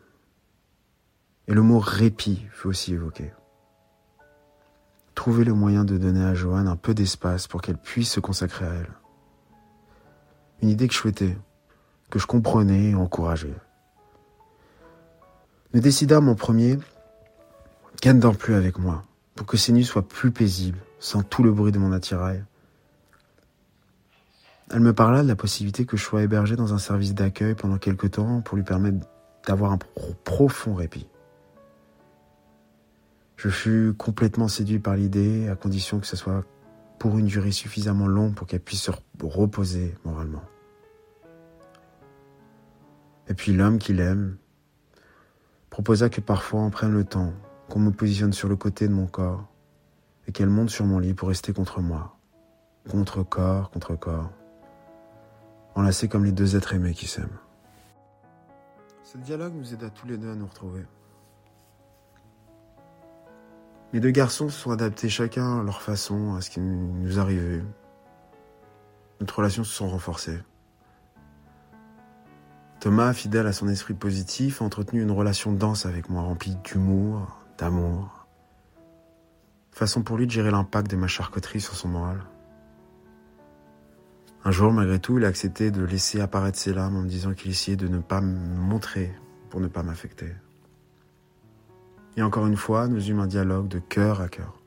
Et 1.48 1.54
le 1.54 1.62
mot 1.62 1.78
répit 1.78 2.46
fut 2.50 2.68
aussi 2.68 2.94
évoqué. 2.94 3.32
Trouver 5.14 5.44
le 5.44 5.54
moyen 5.54 5.84
de 5.84 5.98
donner 5.98 6.24
à 6.24 6.34
Joanne 6.34 6.68
un 6.68 6.76
peu 6.76 6.94
d'espace 6.94 7.46
pour 7.46 7.60
qu'elle 7.60 7.76
puisse 7.76 8.12
se 8.12 8.20
consacrer 8.20 8.64
à 8.64 8.74
elle. 8.74 8.92
Une 10.62 10.68
idée 10.68 10.88
que 10.88 10.94
je 10.94 10.98
souhaitais, 10.98 11.36
que 12.10 12.18
je 12.18 12.26
comprenais 12.26 12.90
et 12.90 12.94
encourageais. 12.94 13.54
Nous 15.74 15.80
décidâmes 15.80 16.28
en 16.28 16.34
premier 16.34 16.78
qu'elle 18.00 18.16
ne 18.16 18.20
dort 18.20 18.36
plus 18.36 18.54
avec 18.54 18.78
moi, 18.78 19.02
pour 19.34 19.46
que 19.46 19.56
ces 19.56 19.72
nuits 19.72 19.84
soient 19.84 20.06
plus 20.06 20.30
paisibles, 20.30 20.80
sans 20.98 21.22
tout 21.22 21.42
le 21.42 21.52
bruit 21.52 21.72
de 21.72 21.78
mon 21.78 21.92
attirail. 21.92 22.44
Elle 24.72 24.80
me 24.80 24.94
parla 24.94 25.22
de 25.22 25.28
la 25.28 25.36
possibilité 25.36 25.84
que 25.84 25.98
je 25.98 26.02
sois 26.02 26.22
hébergé 26.22 26.56
dans 26.56 26.72
un 26.72 26.78
service 26.78 27.14
d'accueil 27.14 27.54
pendant 27.54 27.76
quelque 27.76 28.06
temps 28.06 28.40
pour 28.40 28.56
lui 28.56 28.64
permettre 28.64 29.06
d'avoir 29.46 29.70
un 29.70 29.78
profond 30.24 30.74
répit. 30.74 31.06
Je 33.36 33.50
fus 33.50 33.92
complètement 33.98 34.48
séduit 34.48 34.78
par 34.78 34.96
l'idée, 34.96 35.46
à 35.48 35.56
condition 35.56 36.00
que 36.00 36.06
ce 36.06 36.16
soit 36.16 36.46
pour 36.98 37.18
une 37.18 37.26
durée 37.26 37.52
suffisamment 37.52 38.06
longue 38.06 38.34
pour 38.34 38.46
qu'elle 38.46 38.60
puisse 38.60 38.80
se 38.80 38.90
reposer 39.22 39.94
moralement. 40.06 40.42
Et 43.28 43.34
puis 43.34 43.52
l'homme 43.52 43.78
qu'il 43.78 44.00
aime 44.00 44.38
proposa 45.68 46.08
que 46.08 46.22
parfois 46.22 46.60
on 46.60 46.70
prenne 46.70 46.92
le 46.92 47.04
temps, 47.04 47.34
qu'on 47.68 47.80
me 47.80 47.90
positionne 47.90 48.32
sur 48.32 48.48
le 48.48 48.56
côté 48.56 48.88
de 48.88 48.94
mon 48.94 49.06
corps 49.06 49.44
et 50.26 50.32
qu'elle 50.32 50.48
monte 50.48 50.70
sur 50.70 50.86
mon 50.86 50.98
lit 50.98 51.12
pour 51.12 51.28
rester 51.28 51.52
contre 51.52 51.82
moi, 51.82 52.16
contre 52.88 53.22
corps, 53.22 53.70
contre 53.70 53.96
corps, 53.96 54.30
enlacés 55.74 56.08
comme 56.08 56.24
les 56.24 56.32
deux 56.32 56.56
êtres 56.56 56.74
aimés 56.74 56.94
qui 56.94 57.06
s'aiment. 57.06 57.38
Ce 59.02 59.18
dialogue 59.18 59.54
nous 59.54 59.74
aida 59.74 59.90
tous 59.90 60.06
les 60.06 60.16
deux 60.16 60.30
à 60.30 60.34
nous 60.34 60.46
retrouver. 60.46 60.84
Les 63.92 64.00
deux 64.00 64.10
garçons 64.10 64.48
se 64.48 64.58
sont 64.58 64.70
adaptés 64.70 65.10
chacun 65.10 65.60
à 65.60 65.62
leur 65.62 65.82
façon 65.82 66.34
à 66.34 66.40
ce 66.40 66.48
qui 66.48 66.60
nous 66.60 67.18
arrivait. 67.18 67.62
Notre 69.20 69.38
relation 69.38 69.64
se 69.64 69.72
sont 69.72 69.88
renforcées. 69.88 70.40
Thomas, 72.80 73.12
fidèle 73.12 73.46
à 73.46 73.52
son 73.52 73.68
esprit 73.68 73.94
positif, 73.94 74.62
a 74.62 74.64
entretenu 74.64 75.02
une 75.02 75.10
relation 75.10 75.52
dense 75.52 75.86
avec 75.86 76.08
moi, 76.08 76.22
remplie 76.22 76.56
d'humour, 76.64 77.38
d'amour. 77.58 78.26
Façon 79.70 80.02
pour 80.02 80.16
lui 80.16 80.26
de 80.26 80.32
gérer 80.32 80.50
l'impact 80.50 80.90
de 80.90 80.96
ma 80.96 81.06
charcuterie 81.06 81.60
sur 81.60 81.74
son 81.74 81.88
moral. 81.88 82.22
Un 84.44 84.50
jour, 84.50 84.72
malgré 84.72 84.98
tout, 84.98 85.18
il 85.18 85.24
a 85.24 85.28
accepté 85.28 85.70
de 85.70 85.84
laisser 85.84 86.20
apparaître 86.20 86.58
ses 86.58 86.74
larmes 86.74 86.96
en 86.96 87.02
me 87.02 87.08
disant 87.08 87.32
qu'il 87.32 87.52
essayait 87.52 87.76
de 87.76 87.86
ne 87.86 87.98
pas 87.98 88.20
me 88.20 88.56
montrer 88.56 89.12
pour 89.50 89.60
ne 89.60 89.68
pas 89.68 89.84
m'affecter. 89.84 90.32
Et 92.16 92.22
encore 92.22 92.46
une 92.48 92.56
fois, 92.56 92.88
nous 92.88 93.08
eûmes 93.08 93.20
un 93.20 93.28
dialogue 93.28 93.68
de 93.68 93.78
cœur 93.78 94.20
à 94.20 94.28
cœur. 94.28 94.58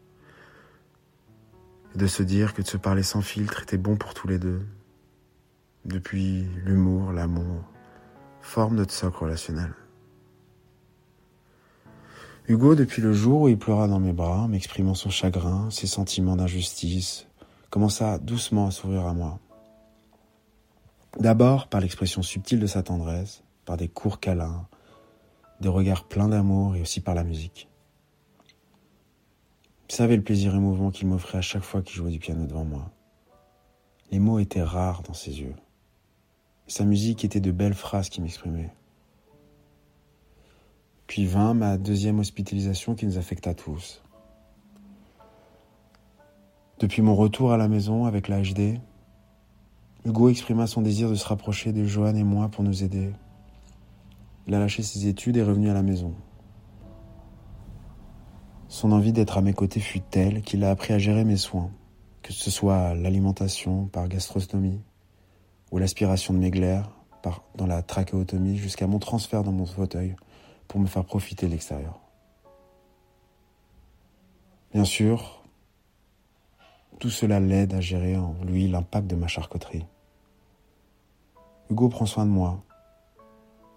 Et 1.94 1.98
de 1.98 2.08
se 2.08 2.24
dire 2.24 2.54
que 2.54 2.62
de 2.62 2.68
se 2.68 2.78
parler 2.78 3.04
sans 3.04 3.22
filtre 3.22 3.64
était 3.64 3.78
bon 3.78 3.98
pour 3.98 4.14
tous 4.14 4.30
les 4.30 4.40
deux. 4.40 4.62
Depuis 5.84 6.48
l'humour, 6.64 7.12
l'amour, 7.12 7.64
forme 8.42 8.76
notre 8.76 8.94
socle 8.94 9.24
relationnel. 9.24 9.74
Hugo, 12.48 12.76
depuis 12.76 13.02
le 13.02 13.12
jour 13.12 13.42
où 13.42 13.48
il 13.50 13.58
pleura 13.58 13.88
dans 13.88 14.00
mes 14.00 14.14
bras, 14.14 14.48
m'exprimant 14.48 14.94
son 14.94 15.10
chagrin, 15.10 15.70
ses 15.70 15.88
sentiments 15.88 16.38
d'injustice, 16.38 17.28
commença 17.70 18.20
doucement 18.20 18.68
à 18.68 18.72
s'ouvrir 18.72 19.06
à 19.06 19.14
moi. 19.14 19.40
D'abord 21.20 21.68
par 21.68 21.80
l'expression 21.80 22.22
subtile 22.22 22.60
de 22.60 22.68
sa 22.68 22.84
tendresse, 22.84 23.44
par 23.64 23.78
des 23.78 23.88
courts 23.88 24.20
câlins, 24.20 24.68
des 25.62 25.70
regards 25.70 26.08
pleins 26.08 26.28
d'amour 26.28 26.76
et 26.76 26.82
aussi 26.82 27.00
par 27.00 27.16
la 27.16 27.24
musique. 27.24 27.70
Il 29.90 29.96
savait 29.96 30.18
le 30.18 30.24
plaisir 30.24 30.54
émouvant 30.56 30.92
qu'il 30.92 31.08
m'offrait 31.08 31.38
à 31.38 31.42
chaque 31.42 31.64
fois 31.64 31.82
qu'il 31.82 31.96
jouait 31.96 32.12
du 32.12 32.20
piano 32.20 32.46
devant 32.46 32.66
moi. 32.66 32.92
Les 34.12 34.20
mots 34.20 34.40
étaient 34.40 34.62
rares 34.62 35.04
dans 35.04 35.14
ses 35.14 35.40
yeux. 35.40 35.56
sa 36.68 36.84
musique 36.84 37.24
était 37.24 37.40
de 37.40 37.52
belles 37.52 37.76
phrases 37.76 38.10
qui 38.10 38.22
m'exprimaient. 38.22 38.74
Puis 41.08 41.26
vint 41.26 41.54
ma 41.54 41.78
deuxième 41.78 42.20
hospitalisation 42.20 42.96
qui 42.96 43.06
nous 43.06 43.18
affecta 43.18 43.54
tous. 43.54 44.04
Depuis 46.80 47.02
mon 47.02 47.16
retour 47.16 47.54
à 47.54 47.58
la 47.58 47.68
maison 47.68 48.06
avec 48.06 48.28
la 48.28 48.42
HD, 48.42 48.80
Hugo 50.06 50.30
exprima 50.30 50.68
son 50.68 50.84
désir 50.84 51.10
de 51.10 51.16
se 51.16 51.26
rapprocher 51.26 51.74
de 51.74 51.84
Johan 51.84 52.14
et 52.14 52.24
moi 52.24 52.48
pour 52.50 52.64
nous 52.64 52.84
aider. 52.84 53.12
Il 54.46 54.54
a 54.54 54.60
lâché 54.60 54.84
ses 54.84 55.08
études 55.08 55.36
et 55.36 55.40
est 55.40 55.44
revenu 55.44 55.72
à 55.72 55.74
la 55.74 55.82
maison. 55.82 56.14
Son 58.68 58.92
envie 58.92 59.14
d'être 59.14 59.40
à 59.40 59.42
mes 59.42 59.54
côtés 59.54 59.80
fut 59.80 60.02
telle 60.02 60.44
qu'il 60.44 60.64
a 60.64 60.70
appris 60.70 60.94
à 60.94 61.00
gérer 61.00 61.24
mes 61.24 61.38
soins, 61.38 61.72
que 62.22 62.34
ce 62.34 62.52
soit 62.52 62.94
l'alimentation 62.94 63.88
par 63.88 64.08
gastrostomie 64.08 64.80
ou 65.72 65.80
l'aspiration 65.80 66.36
de 66.36 66.40
mes 66.40 66.52
glaires 66.52 66.92
par, 67.24 67.44
dans 67.56 67.66
la 67.66 67.82
trachéotomie 67.82 68.58
jusqu'à 68.58 68.86
mon 68.86 69.00
transfert 69.00 69.42
dans 69.42 69.52
mon 69.52 69.66
fauteuil 69.66 70.16
pour 70.68 70.80
me 70.80 70.86
faire 70.86 71.06
profiter 71.06 71.48
de 71.48 71.52
l'extérieur. 71.52 72.00
Bien 74.72 74.86
sûr, 74.86 75.44
tout 77.00 77.10
cela 77.10 77.40
l'aide 77.40 77.74
à 77.74 77.82
gérer 77.82 78.18
en 78.18 78.36
lui 78.44 78.68
l'impact 78.68 79.08
de 79.08 79.16
ma 79.16 79.28
charcuterie. 79.28 79.86
Hugo 81.72 81.90
prend 81.90 82.06
soin 82.06 82.26
de 82.26 82.32
moi, 82.32 82.64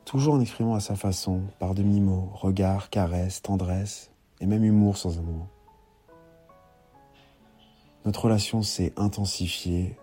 toujours 0.05 0.35
en 0.35 0.41
exprimant 0.41 0.75
à 0.75 0.81
sa 0.81 0.95
façon, 0.95 1.45
par 1.59 1.75
demi-mots, 1.75 2.31
regards, 2.35 2.91
caresses, 2.91 3.41
tendresse 3.41 4.11
et 4.41 4.47
même 4.47 4.63
humour 4.63 4.99
sans 4.99 5.19
amour. 5.19 5.47
Notre 8.05 8.25
relation 8.25 8.63
s'est 8.63 8.93
intensifiée 8.99 9.97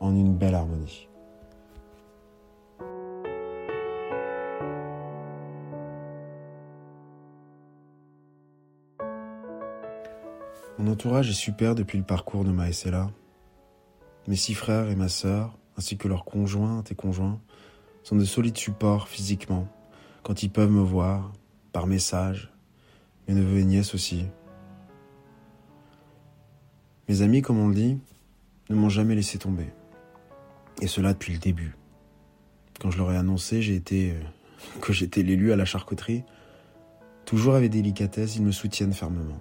en 0.00 0.14
une 0.14 0.34
belle 0.34 0.54
harmonie. 0.54 1.08
Mon 10.78 10.92
entourage 10.92 11.30
est 11.30 11.32
super 11.32 11.74
depuis 11.74 11.96
le 11.96 12.04
parcours 12.04 12.44
de 12.44 12.50
ma. 12.50 13.10
Mes 14.26 14.36
six 14.36 14.54
frères 14.54 14.90
et 14.90 14.96
ma 14.96 15.08
sœur 15.08 15.56
ainsi 15.76 15.96
que 15.96 16.08
leurs 16.08 16.24
conjointes 16.24 16.90
et 16.90 16.94
conjoints, 16.94 17.40
sont 18.02 18.16
de 18.16 18.24
solides 18.24 18.58
supports 18.58 19.08
physiquement, 19.08 19.66
quand 20.22 20.42
ils 20.42 20.50
peuvent 20.50 20.70
me 20.70 20.82
voir, 20.82 21.32
par 21.72 21.86
message, 21.86 22.52
mes 23.26 23.34
neveux 23.34 23.58
et 23.58 23.64
nièces 23.64 23.94
aussi. 23.94 24.26
Mes 27.08 27.22
amis, 27.22 27.42
comme 27.42 27.58
on 27.58 27.68
le 27.68 27.74
dit, 27.74 27.98
ne 28.70 28.74
m'ont 28.74 28.88
jamais 28.88 29.14
laissé 29.14 29.38
tomber. 29.38 29.66
Et 30.80 30.86
cela 30.86 31.12
depuis 31.12 31.32
le 31.32 31.38
début. 31.38 31.76
Quand 32.80 32.90
je 32.90 32.98
leur 32.98 33.12
ai 33.12 33.16
annoncé 33.16 33.62
j'ai 33.62 33.74
été, 33.74 34.12
euh, 34.12 34.20
que 34.80 34.92
j'étais 34.92 35.22
l'élu 35.22 35.52
à 35.52 35.56
la 35.56 35.64
charcuterie, 35.64 36.24
toujours 37.24 37.54
avec 37.54 37.70
délicatesse, 37.70 38.36
ils 38.36 38.42
me 38.42 38.52
soutiennent 38.52 38.92
fermement. 38.92 39.40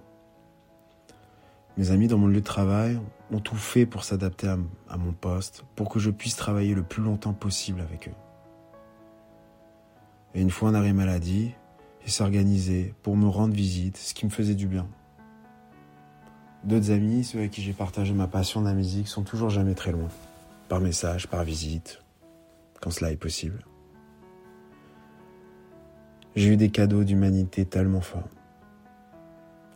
Mes 1.77 1.89
amis 1.89 2.07
dans 2.07 2.19
mon 2.19 2.27
lieu 2.27 2.39
de 2.39 2.45
travail 2.45 2.99
ont 3.31 3.39
tout 3.39 3.55
fait 3.55 3.88
pour 3.88 4.03
s'adapter 4.03 4.47
à, 4.47 4.97
mon 4.97 5.12
poste, 5.12 5.65
pour 5.75 5.89
que 5.89 5.99
je 5.99 6.12
puisse 6.12 6.36
travailler 6.36 6.75
le 6.75 6.83
plus 6.83 7.01
longtemps 7.01 7.33
possible 7.33 7.81
avec 7.81 8.09
eux. 8.09 8.15
Et 10.36 10.41
une 10.41 10.51
fois 10.51 10.69
un 10.69 10.75
arrêt 10.75 10.93
maladie, 10.93 11.53
ils 12.05 12.12
s'organisaient 12.12 12.93
pour 13.01 13.17
me 13.17 13.27
rendre 13.27 13.55
visite, 13.55 13.97
ce 13.97 14.13
qui 14.13 14.25
me 14.25 14.29
faisait 14.29 14.53
du 14.53 14.67
bien. 14.67 14.88
D'autres 16.63 16.91
amis, 16.91 17.23
ceux 17.23 17.39
avec 17.39 17.51
qui 17.51 17.63
j'ai 17.63 17.73
partagé 17.73 18.13
ma 18.13 18.27
passion 18.27 18.62
de 18.62 18.67
la 18.67 18.73
musique, 18.73 19.07
sont 19.07 19.23
toujours 19.23 19.49
jamais 19.49 19.73
très 19.73 19.91
loin, 19.91 20.09
par 20.69 20.79
message, 20.79 21.27
par 21.27 21.43
visite, 21.43 22.03
quand 22.81 22.91
cela 22.91 23.12
est 23.12 23.17
possible. 23.17 23.65
J'ai 26.36 26.49
eu 26.49 26.57
des 26.57 26.69
cadeaux 26.69 27.03
d'humanité 27.03 27.65
tellement 27.65 28.01
forts. 28.01 28.29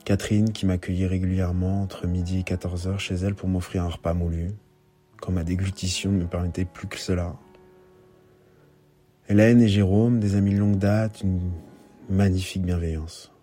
Catherine 0.08 0.54
qui 0.54 0.66
m'accueillait 0.66 1.06
régulièrement 1.06 1.82
entre 1.82 2.08
midi 2.08 2.40
et 2.40 2.44
14 2.44 2.88
heures 2.88 3.00
chez 3.02 3.16
elle 3.16 3.36
pour 3.36 3.50
m'offrir 3.50 3.84
un 3.84 3.90
repas 3.90 4.14
moulu, 4.14 4.52
quand 5.20 5.34
ma 5.34 5.44
déglutition 5.44 6.14
ne 6.14 6.20
me 6.20 6.28
permettait 6.28 6.64
plus 6.64 6.88
que 6.88 6.98
cela. 6.98 7.36
Hélène 9.28 9.62
et 9.62 9.68
Jérôme, 9.68 10.22
des 10.22 10.36
amis 10.36 10.54
de 10.54 10.60
longue 10.60 10.78
date, 10.78 11.24
une 11.24 11.52
magnifique 12.10 12.64
bienveillance. 12.64 13.34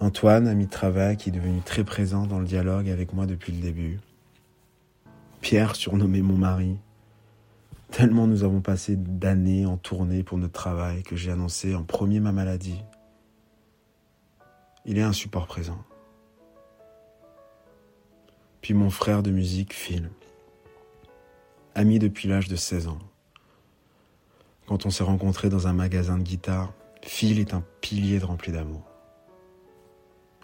Antoine, 0.00 0.48
ami 0.48 0.66
de 0.66 0.70
travail, 0.72 1.16
qui 1.16 1.28
est 1.28 1.32
devenu 1.32 1.60
très 1.60 1.84
présent 1.84 2.26
dans 2.26 2.40
le 2.40 2.46
dialogue 2.46 2.88
avec 2.88 3.12
moi 3.12 3.26
depuis 3.26 3.52
le 3.52 3.62
début. 3.62 4.00
Pierre, 5.40 5.76
surnommé 5.76 6.20
mon 6.20 6.36
mari. 6.36 6.78
Tellement 7.92 8.26
nous 8.26 8.42
avons 8.42 8.60
passé 8.60 8.96
d'années 8.96 9.66
en 9.66 9.76
tournée 9.76 10.24
pour 10.24 10.36
notre 10.36 10.54
travail 10.54 11.04
que 11.04 11.14
j'ai 11.14 11.30
annoncé 11.30 11.76
en 11.76 11.84
premier 11.84 12.18
ma 12.18 12.32
maladie 12.32 12.82
il 14.84 14.98
est 14.98 15.02
un 15.02 15.12
support 15.12 15.46
présent. 15.46 15.82
Puis 18.60 18.74
mon 18.74 18.90
frère 18.90 19.22
de 19.22 19.30
musique, 19.30 19.72
Phil, 19.72 20.10
ami 21.74 21.98
depuis 21.98 22.28
l'âge 22.28 22.48
de 22.48 22.56
16 22.56 22.88
ans. 22.88 22.98
Quand 24.66 24.86
on 24.86 24.90
s'est 24.90 25.04
rencontrés 25.04 25.48
dans 25.48 25.66
un 25.66 25.72
magasin 25.72 26.18
de 26.18 26.22
guitare, 26.22 26.72
Phil 27.02 27.38
est 27.38 27.54
un 27.54 27.62
pilier 27.80 28.18
de 28.18 28.24
rempli 28.24 28.52
d'amour. 28.52 28.82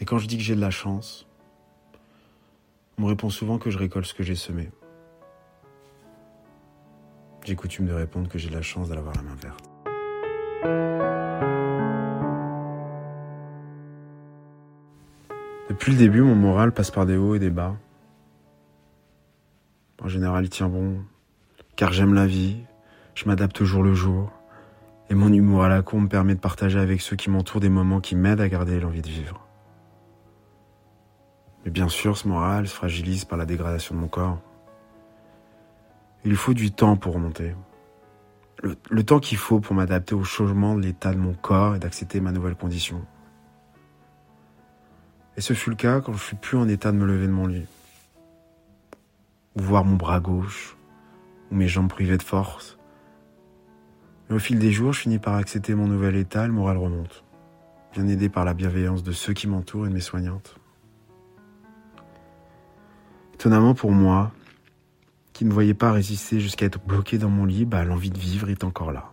Et 0.00 0.04
quand 0.04 0.18
je 0.18 0.26
dis 0.26 0.36
que 0.36 0.42
j'ai 0.42 0.56
de 0.56 0.60
la 0.60 0.70
chance, 0.70 1.26
on 2.98 3.02
me 3.02 3.08
répond 3.08 3.30
souvent 3.30 3.58
que 3.58 3.70
je 3.70 3.78
récolte 3.78 4.06
ce 4.06 4.14
que 4.14 4.22
j'ai 4.22 4.34
semé. 4.34 4.70
J'ai 7.44 7.54
coutume 7.54 7.86
de 7.86 7.92
répondre 7.92 8.28
que 8.28 8.38
j'ai 8.38 8.48
de 8.48 8.54
la 8.54 8.62
chance 8.62 8.88
d'avoir 8.88 9.14
la 9.14 9.22
main 9.22 9.36
verte. 9.36 11.15
Depuis 15.68 15.92
le 15.92 15.98
début, 15.98 16.22
mon 16.22 16.36
moral 16.36 16.72
passe 16.72 16.92
par 16.92 17.06
des 17.06 17.16
hauts 17.16 17.34
et 17.34 17.40
des 17.40 17.50
bas. 17.50 17.74
En 20.00 20.08
général, 20.08 20.44
il 20.44 20.50
tient 20.50 20.68
bon. 20.68 21.02
Car 21.74 21.92
j'aime 21.92 22.14
la 22.14 22.26
vie, 22.26 22.58
je 23.14 23.26
m'adapte 23.26 23.64
jour 23.64 23.82
le 23.82 23.92
jour. 23.92 24.30
Et 25.10 25.14
mon 25.14 25.32
humour 25.32 25.64
à 25.64 25.68
la 25.68 25.82
con 25.82 26.00
me 26.00 26.08
permet 26.08 26.34
de 26.34 26.40
partager 26.40 26.78
avec 26.78 27.00
ceux 27.00 27.16
qui 27.16 27.30
m'entourent 27.30 27.60
des 27.60 27.68
moments 27.68 28.00
qui 28.00 28.14
m'aident 28.14 28.40
à 28.40 28.48
garder 28.48 28.78
l'envie 28.78 29.02
de 29.02 29.08
vivre. 29.08 29.44
Mais 31.64 31.70
bien 31.72 31.88
sûr, 31.88 32.16
ce 32.16 32.28
moral 32.28 32.68
se 32.68 32.74
fragilise 32.74 33.24
par 33.24 33.36
la 33.36 33.44
dégradation 33.44 33.94
de 33.94 34.00
mon 34.00 34.08
corps. 34.08 34.38
Il 36.24 36.36
faut 36.36 36.54
du 36.54 36.70
temps 36.70 36.96
pour 36.96 37.14
remonter. 37.14 37.54
Le, 38.62 38.76
le 38.88 39.02
temps 39.04 39.18
qu'il 39.18 39.38
faut 39.38 39.58
pour 39.58 39.74
m'adapter 39.74 40.14
au 40.14 40.22
changement 40.22 40.76
de 40.76 40.82
l'état 40.82 41.12
de 41.12 41.18
mon 41.18 41.34
corps 41.34 41.74
et 41.74 41.78
d'accepter 41.80 42.20
ma 42.20 42.30
nouvelle 42.30 42.54
condition. 42.54 43.04
Et 45.36 45.40
ce 45.40 45.52
fut 45.52 45.70
le 45.70 45.76
cas 45.76 46.00
quand 46.00 46.12
je 46.12 46.18
fus 46.18 46.36
plus 46.36 46.56
en 46.56 46.68
état 46.68 46.92
de 46.92 46.96
me 46.96 47.06
lever 47.06 47.26
de 47.26 47.32
mon 47.32 47.46
lit. 47.46 47.66
Ou 49.56 49.62
voir 49.62 49.84
mon 49.84 49.96
bras 49.96 50.20
gauche, 50.20 50.76
ou 51.50 51.54
mes 51.54 51.68
jambes 51.68 51.88
privées 51.88 52.16
de 52.16 52.22
force. 52.22 52.78
Mais 54.28 54.36
au 54.36 54.38
fil 54.38 54.58
des 54.58 54.72
jours, 54.72 54.92
je 54.92 55.00
finis 55.00 55.18
par 55.18 55.34
accepter 55.34 55.74
mon 55.74 55.86
nouvel 55.86 56.16
état, 56.16 56.46
le 56.46 56.52
moral 56.52 56.78
remonte. 56.78 57.22
Bien 57.92 58.08
aidé 58.08 58.28
par 58.28 58.44
la 58.44 58.54
bienveillance 58.54 59.02
de 59.02 59.12
ceux 59.12 59.32
qui 59.32 59.46
m'entourent 59.46 59.86
et 59.86 59.88
de 59.90 59.94
mes 59.94 60.00
soignantes. 60.00 60.56
Étonnamment 63.34 63.74
pour 63.74 63.92
moi, 63.92 64.32
qui 65.34 65.44
ne 65.44 65.52
voyais 65.52 65.74
pas 65.74 65.92
résister 65.92 66.40
jusqu'à 66.40 66.64
être 66.64 66.82
bloqué 66.84 67.18
dans 67.18 67.28
mon 67.28 67.44
lit, 67.44 67.66
bah, 67.66 67.84
l'envie 67.84 68.10
de 68.10 68.18
vivre 68.18 68.48
est 68.48 68.64
encore 68.64 68.90
là. 68.90 69.10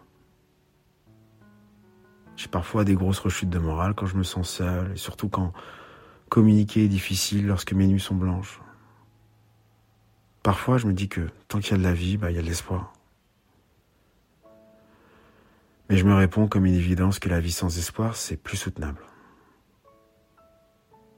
J'ai 2.37 2.47
parfois 2.47 2.85
des 2.85 2.95
grosses 2.95 3.19
rechutes 3.19 3.49
de 3.49 3.59
morale 3.59 3.93
quand 3.93 4.05
je 4.05 4.15
me 4.15 4.23
sens 4.23 4.49
seul, 4.49 4.93
et 4.93 4.97
surtout 4.97 5.27
quand 5.27 5.51
communiquer 6.33 6.85
est 6.85 6.87
difficile 6.87 7.45
lorsque 7.45 7.73
mes 7.73 7.85
nuits 7.85 7.99
sont 7.99 8.15
blanches. 8.15 8.59
Parfois, 10.41 10.79
je 10.79 10.87
me 10.87 10.93
dis 10.93 11.07
que 11.07 11.27
tant 11.47 11.59
qu'il 11.59 11.73
y 11.73 11.75
a 11.75 11.77
de 11.77 11.83
la 11.83 11.93
vie, 11.93 12.17
bah, 12.17 12.31
il 12.31 12.35
y 12.35 12.39
a 12.39 12.41
de 12.41 12.47
l'espoir. 12.47 12.91
Mais 15.87 15.95
je 15.95 16.03
me 16.05 16.15
réponds 16.15 16.47
comme 16.47 16.65
une 16.65 16.73
évidence 16.73 17.19
que 17.19 17.29
la 17.29 17.39
vie 17.39 17.51
sans 17.51 17.77
espoir, 17.77 18.15
c'est 18.15 18.35
plus 18.35 18.57
soutenable. 18.57 19.03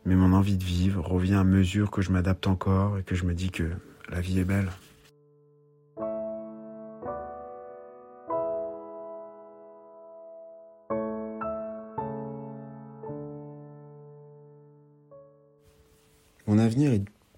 Mais 0.04 0.16
mon 0.16 0.34
envie 0.34 0.58
de 0.58 0.66
vivre 0.66 1.02
revient 1.02 1.36
à 1.36 1.46
mesure 1.46 1.92
que 1.92 2.02
je 2.02 2.12
m'adapte 2.12 2.46
encore 2.46 2.98
et 2.98 3.04
que 3.04 3.16
je 3.16 3.24
me 3.24 3.34
dis 3.34 3.52
que 3.52 3.72
la 4.10 4.20
vie 4.20 4.40
est 4.40 4.44
belle. 4.44 4.70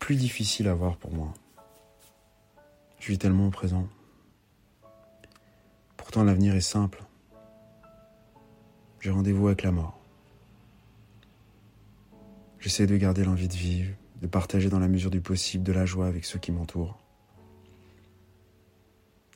Plus 0.07 0.15
difficile 0.15 0.69
à 0.69 0.73
voir 0.73 0.95
pour 0.95 1.11
moi. 1.11 1.33
Je 2.97 3.11
vis 3.11 3.17
tellement 3.17 3.47
au 3.47 3.49
présent. 3.49 3.89
Pourtant 5.97 6.23
l'avenir 6.23 6.55
est 6.55 6.61
simple. 6.61 7.03
J'ai 9.01 9.11
rendez-vous 9.11 9.47
avec 9.47 9.63
la 9.63 9.71
mort. 9.71 9.99
J'essaie 12.57 12.87
de 12.87 12.95
garder 12.95 13.25
l'envie 13.25 13.49
de 13.49 13.53
vivre, 13.53 13.93
de 14.21 14.27
partager 14.27 14.69
dans 14.69 14.79
la 14.79 14.87
mesure 14.87 15.11
du 15.11 15.19
possible 15.19 15.65
de 15.65 15.73
la 15.73 15.85
joie 15.85 16.07
avec 16.07 16.23
ceux 16.23 16.39
qui 16.39 16.53
m'entourent. 16.53 16.97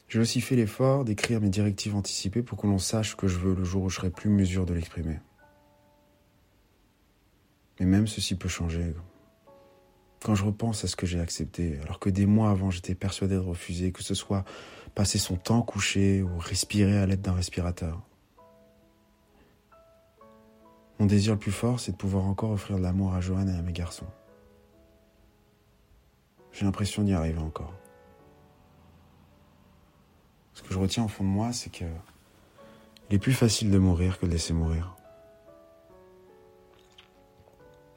J'ai 0.08 0.20
aussi 0.20 0.40
fait 0.40 0.56
l'effort 0.56 1.04
d'écrire 1.04 1.42
mes 1.42 1.50
directives 1.50 1.98
anticipées 1.98 2.44
pour 2.44 2.58
que 2.58 2.68
l'on 2.68 2.80
sache 2.80 3.18
que 3.18 3.28
je 3.28 3.40
veux 3.40 3.56
le 3.56 3.66
jour 3.66 3.84
où 3.84 3.90
je 3.90 3.98
serai 3.98 4.10
plus 4.10 4.30
mesure 4.30 4.66
de 4.66 4.74
l'exprimer. 4.74 5.20
Mais 7.82 7.86
même 7.86 8.08
ceci 8.08 8.36
peut 8.36 8.48
changer. 8.48 8.94
Quand 10.24 10.36
je 10.36 10.46
repense 10.46 10.84
à 10.84 10.88
ce 10.88 10.96
que 10.96 11.08
j'ai 11.08 11.20
accepté, 11.20 11.80
alors 11.84 12.00
que 12.00 12.10
des 12.10 12.28
mois 12.28 12.52
avant 12.52 12.70
j'étais 12.70 12.94
persuadé 12.94 13.36
de 13.36 13.40
refuser, 13.40 13.92
que 13.92 14.04
ce 14.04 14.14
soit 14.14 14.44
passer 14.94 15.18
son 15.18 15.36
temps 15.36 15.62
couché 15.62 16.22
ou 16.22 16.38
respirer 16.38 16.98
à 16.98 17.06
l'aide 17.08 17.22
d'un 17.22 17.34
respirateur. 17.34 18.02
Mon 21.00 21.08
désir 21.08 21.34
le 21.34 21.40
plus 21.40 21.52
fort, 21.52 21.80
c'est 21.80 21.94
de 21.94 21.98
pouvoir 21.98 22.26
encore 22.26 22.52
offrir 22.52 22.78
de 22.78 22.84
l'amour 22.84 23.16
à 23.16 23.22
Johan 23.22 23.48
et 23.48 23.56
à 23.58 23.62
mes 23.64 23.74
garçons. 23.74 24.06
J'ai 26.52 26.66
l'impression 26.66 27.02
d'y 27.02 27.14
arriver 27.14 27.40
encore. 27.40 27.74
Ce 30.54 30.62
que 30.62 30.72
je 30.72 30.78
retiens 30.78 31.06
au 31.06 31.08
fond 31.08 31.24
de 31.24 31.30
moi, 31.30 31.54
c'est 31.54 31.72
que 31.72 31.86
il 33.10 33.16
est 33.16 33.20
plus 33.20 33.34
facile 33.34 33.72
de 33.72 33.78
mourir 33.80 34.20
que 34.20 34.28
de 34.28 34.32
laisser 34.32 34.54
mourir. 34.54 34.96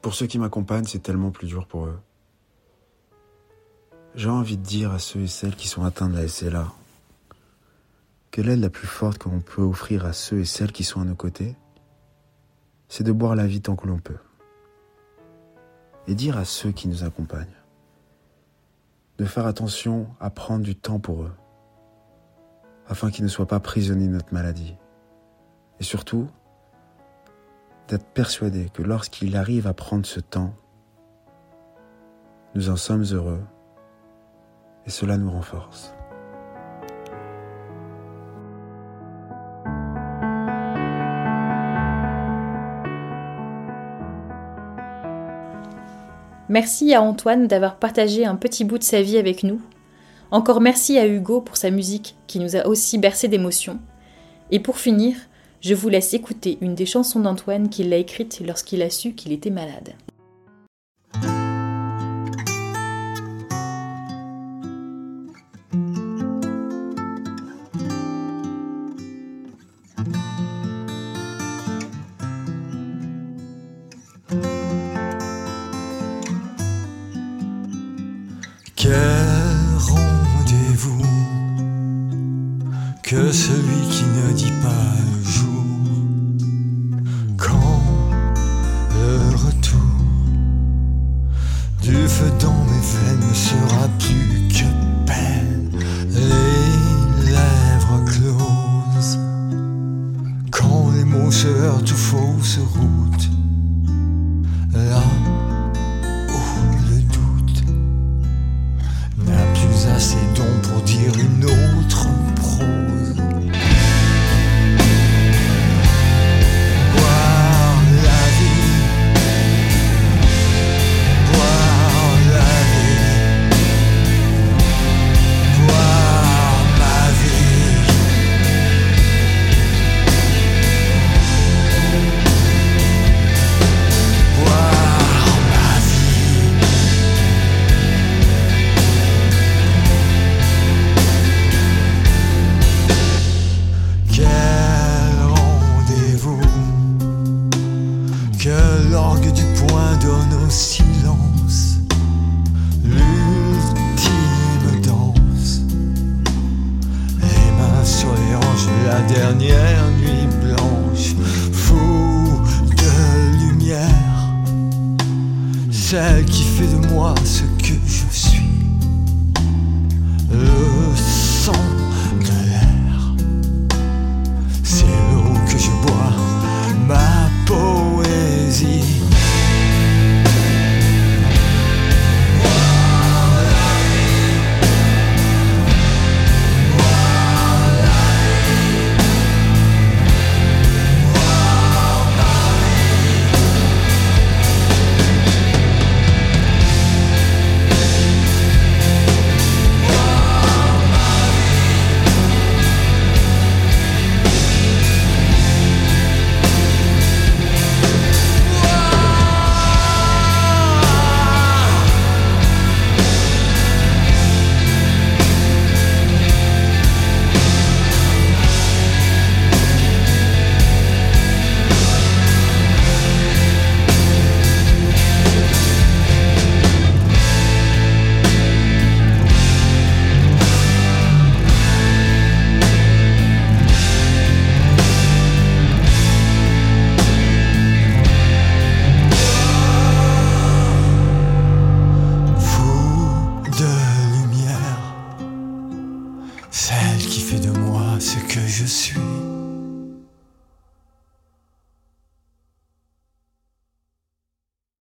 Pour 0.01 0.15
ceux 0.15 0.25
qui 0.25 0.39
m'accompagnent, 0.39 0.85
c'est 0.85 0.99
tellement 0.99 1.31
plus 1.31 1.47
dur 1.47 1.67
pour 1.67 1.85
eux. 1.85 1.99
J'ai 4.15 4.29
envie 4.29 4.55
de 4.55 4.63
dire 4.63 4.93
à 4.93 4.99
ceux 4.99 5.21
et 5.21 5.27
celles 5.27 5.57
qui 5.57 5.67
sont 5.67 5.83
atteints 5.83 6.07
de 6.07 6.15
la 6.15 6.25
SLA 6.29 6.71
que 8.31 8.41
l'aide 8.41 8.61
la 8.61 8.69
plus 8.69 8.87
forte 8.87 9.17
que 9.17 9.27
l'on 9.27 9.41
peut 9.41 9.61
offrir 9.61 10.05
à 10.05 10.13
ceux 10.13 10.39
et 10.39 10.45
celles 10.45 10.71
qui 10.71 10.85
sont 10.85 11.01
à 11.01 11.03
nos 11.03 11.15
côtés, 11.15 11.55
c'est 12.87 13.03
de 13.03 13.11
boire 13.11 13.35
la 13.35 13.45
vie 13.45 13.61
tant 13.61 13.75
que 13.75 13.87
l'on 13.87 13.99
peut. 13.99 14.17
Et 16.07 16.15
dire 16.15 16.37
à 16.37 16.45
ceux 16.45 16.71
qui 16.71 16.87
nous 16.87 17.03
accompagnent 17.03 17.47
de 19.17 19.25
faire 19.25 19.45
attention 19.45 20.07
à 20.21 20.29
prendre 20.29 20.63
du 20.63 20.75
temps 20.75 20.99
pour 20.99 21.23
eux, 21.23 21.33
afin 22.87 23.11
qu'ils 23.11 23.23
ne 23.23 23.29
soient 23.29 23.47
pas 23.47 23.59
prisonniers 23.59 24.07
de 24.07 24.13
notre 24.13 24.33
maladie. 24.33 24.75
Et 25.81 25.83
surtout, 25.83 26.27
d'être 27.89 28.07
persuadés 28.07 28.69
que 28.73 28.81
lorsqu'ils 28.81 29.35
arrivent 29.35 29.67
à 29.67 29.73
prendre 29.73 30.05
ce 30.05 30.21
temps, 30.21 30.53
nous 32.53 32.69
en 32.69 32.77
sommes 32.77 33.03
heureux 33.03 33.41
et 34.85 34.89
cela 34.89 35.17
nous 35.17 35.31
renforce. 35.31 35.93
Merci 46.47 46.93
à 46.93 47.01
Antoine 47.01 47.47
d'avoir 47.47 47.77
partagé 47.77 48.23
un 48.23 48.35
petit 48.35 48.63
bout 48.63 48.77
de 48.77 48.83
sa 48.83 49.01
vie 49.01 49.17
avec 49.17 49.43
nous. 49.43 49.59
Encore 50.29 50.61
merci 50.61 50.97
à 50.99 51.07
Hugo 51.07 51.41
pour 51.41 51.57
sa 51.57 51.71
musique 51.71 52.15
qui 52.27 52.39
nous 52.39 52.55
a 52.55 52.67
aussi 52.67 52.97
bercé 52.99 53.27
d'émotions. 53.27 53.79
Et 54.51 54.59
pour 54.59 54.77
finir, 54.77 55.15
je 55.61 55.73
vous 55.73 55.89
laisse 55.89 56.13
écouter 56.13 56.59
une 56.61 56.75
des 56.75 56.85
chansons 56.85 57.19
d'Antoine 57.19 57.69
qu'il 57.69 57.91
a 57.93 57.97
écrite 57.97 58.41
lorsqu'il 58.45 58.83
a 58.83 58.91
su 58.91 59.13
qu'il 59.13 59.31
était 59.31 59.49
malade. 59.49 59.95
Quel 78.75 78.93
rendez-vous 79.79 81.01
que 83.03 83.31
celui 83.31 83.87
qui 83.89 84.03
ne 84.03 84.33
dit 84.33 84.51
pas 84.61 84.95
jour 85.23 85.44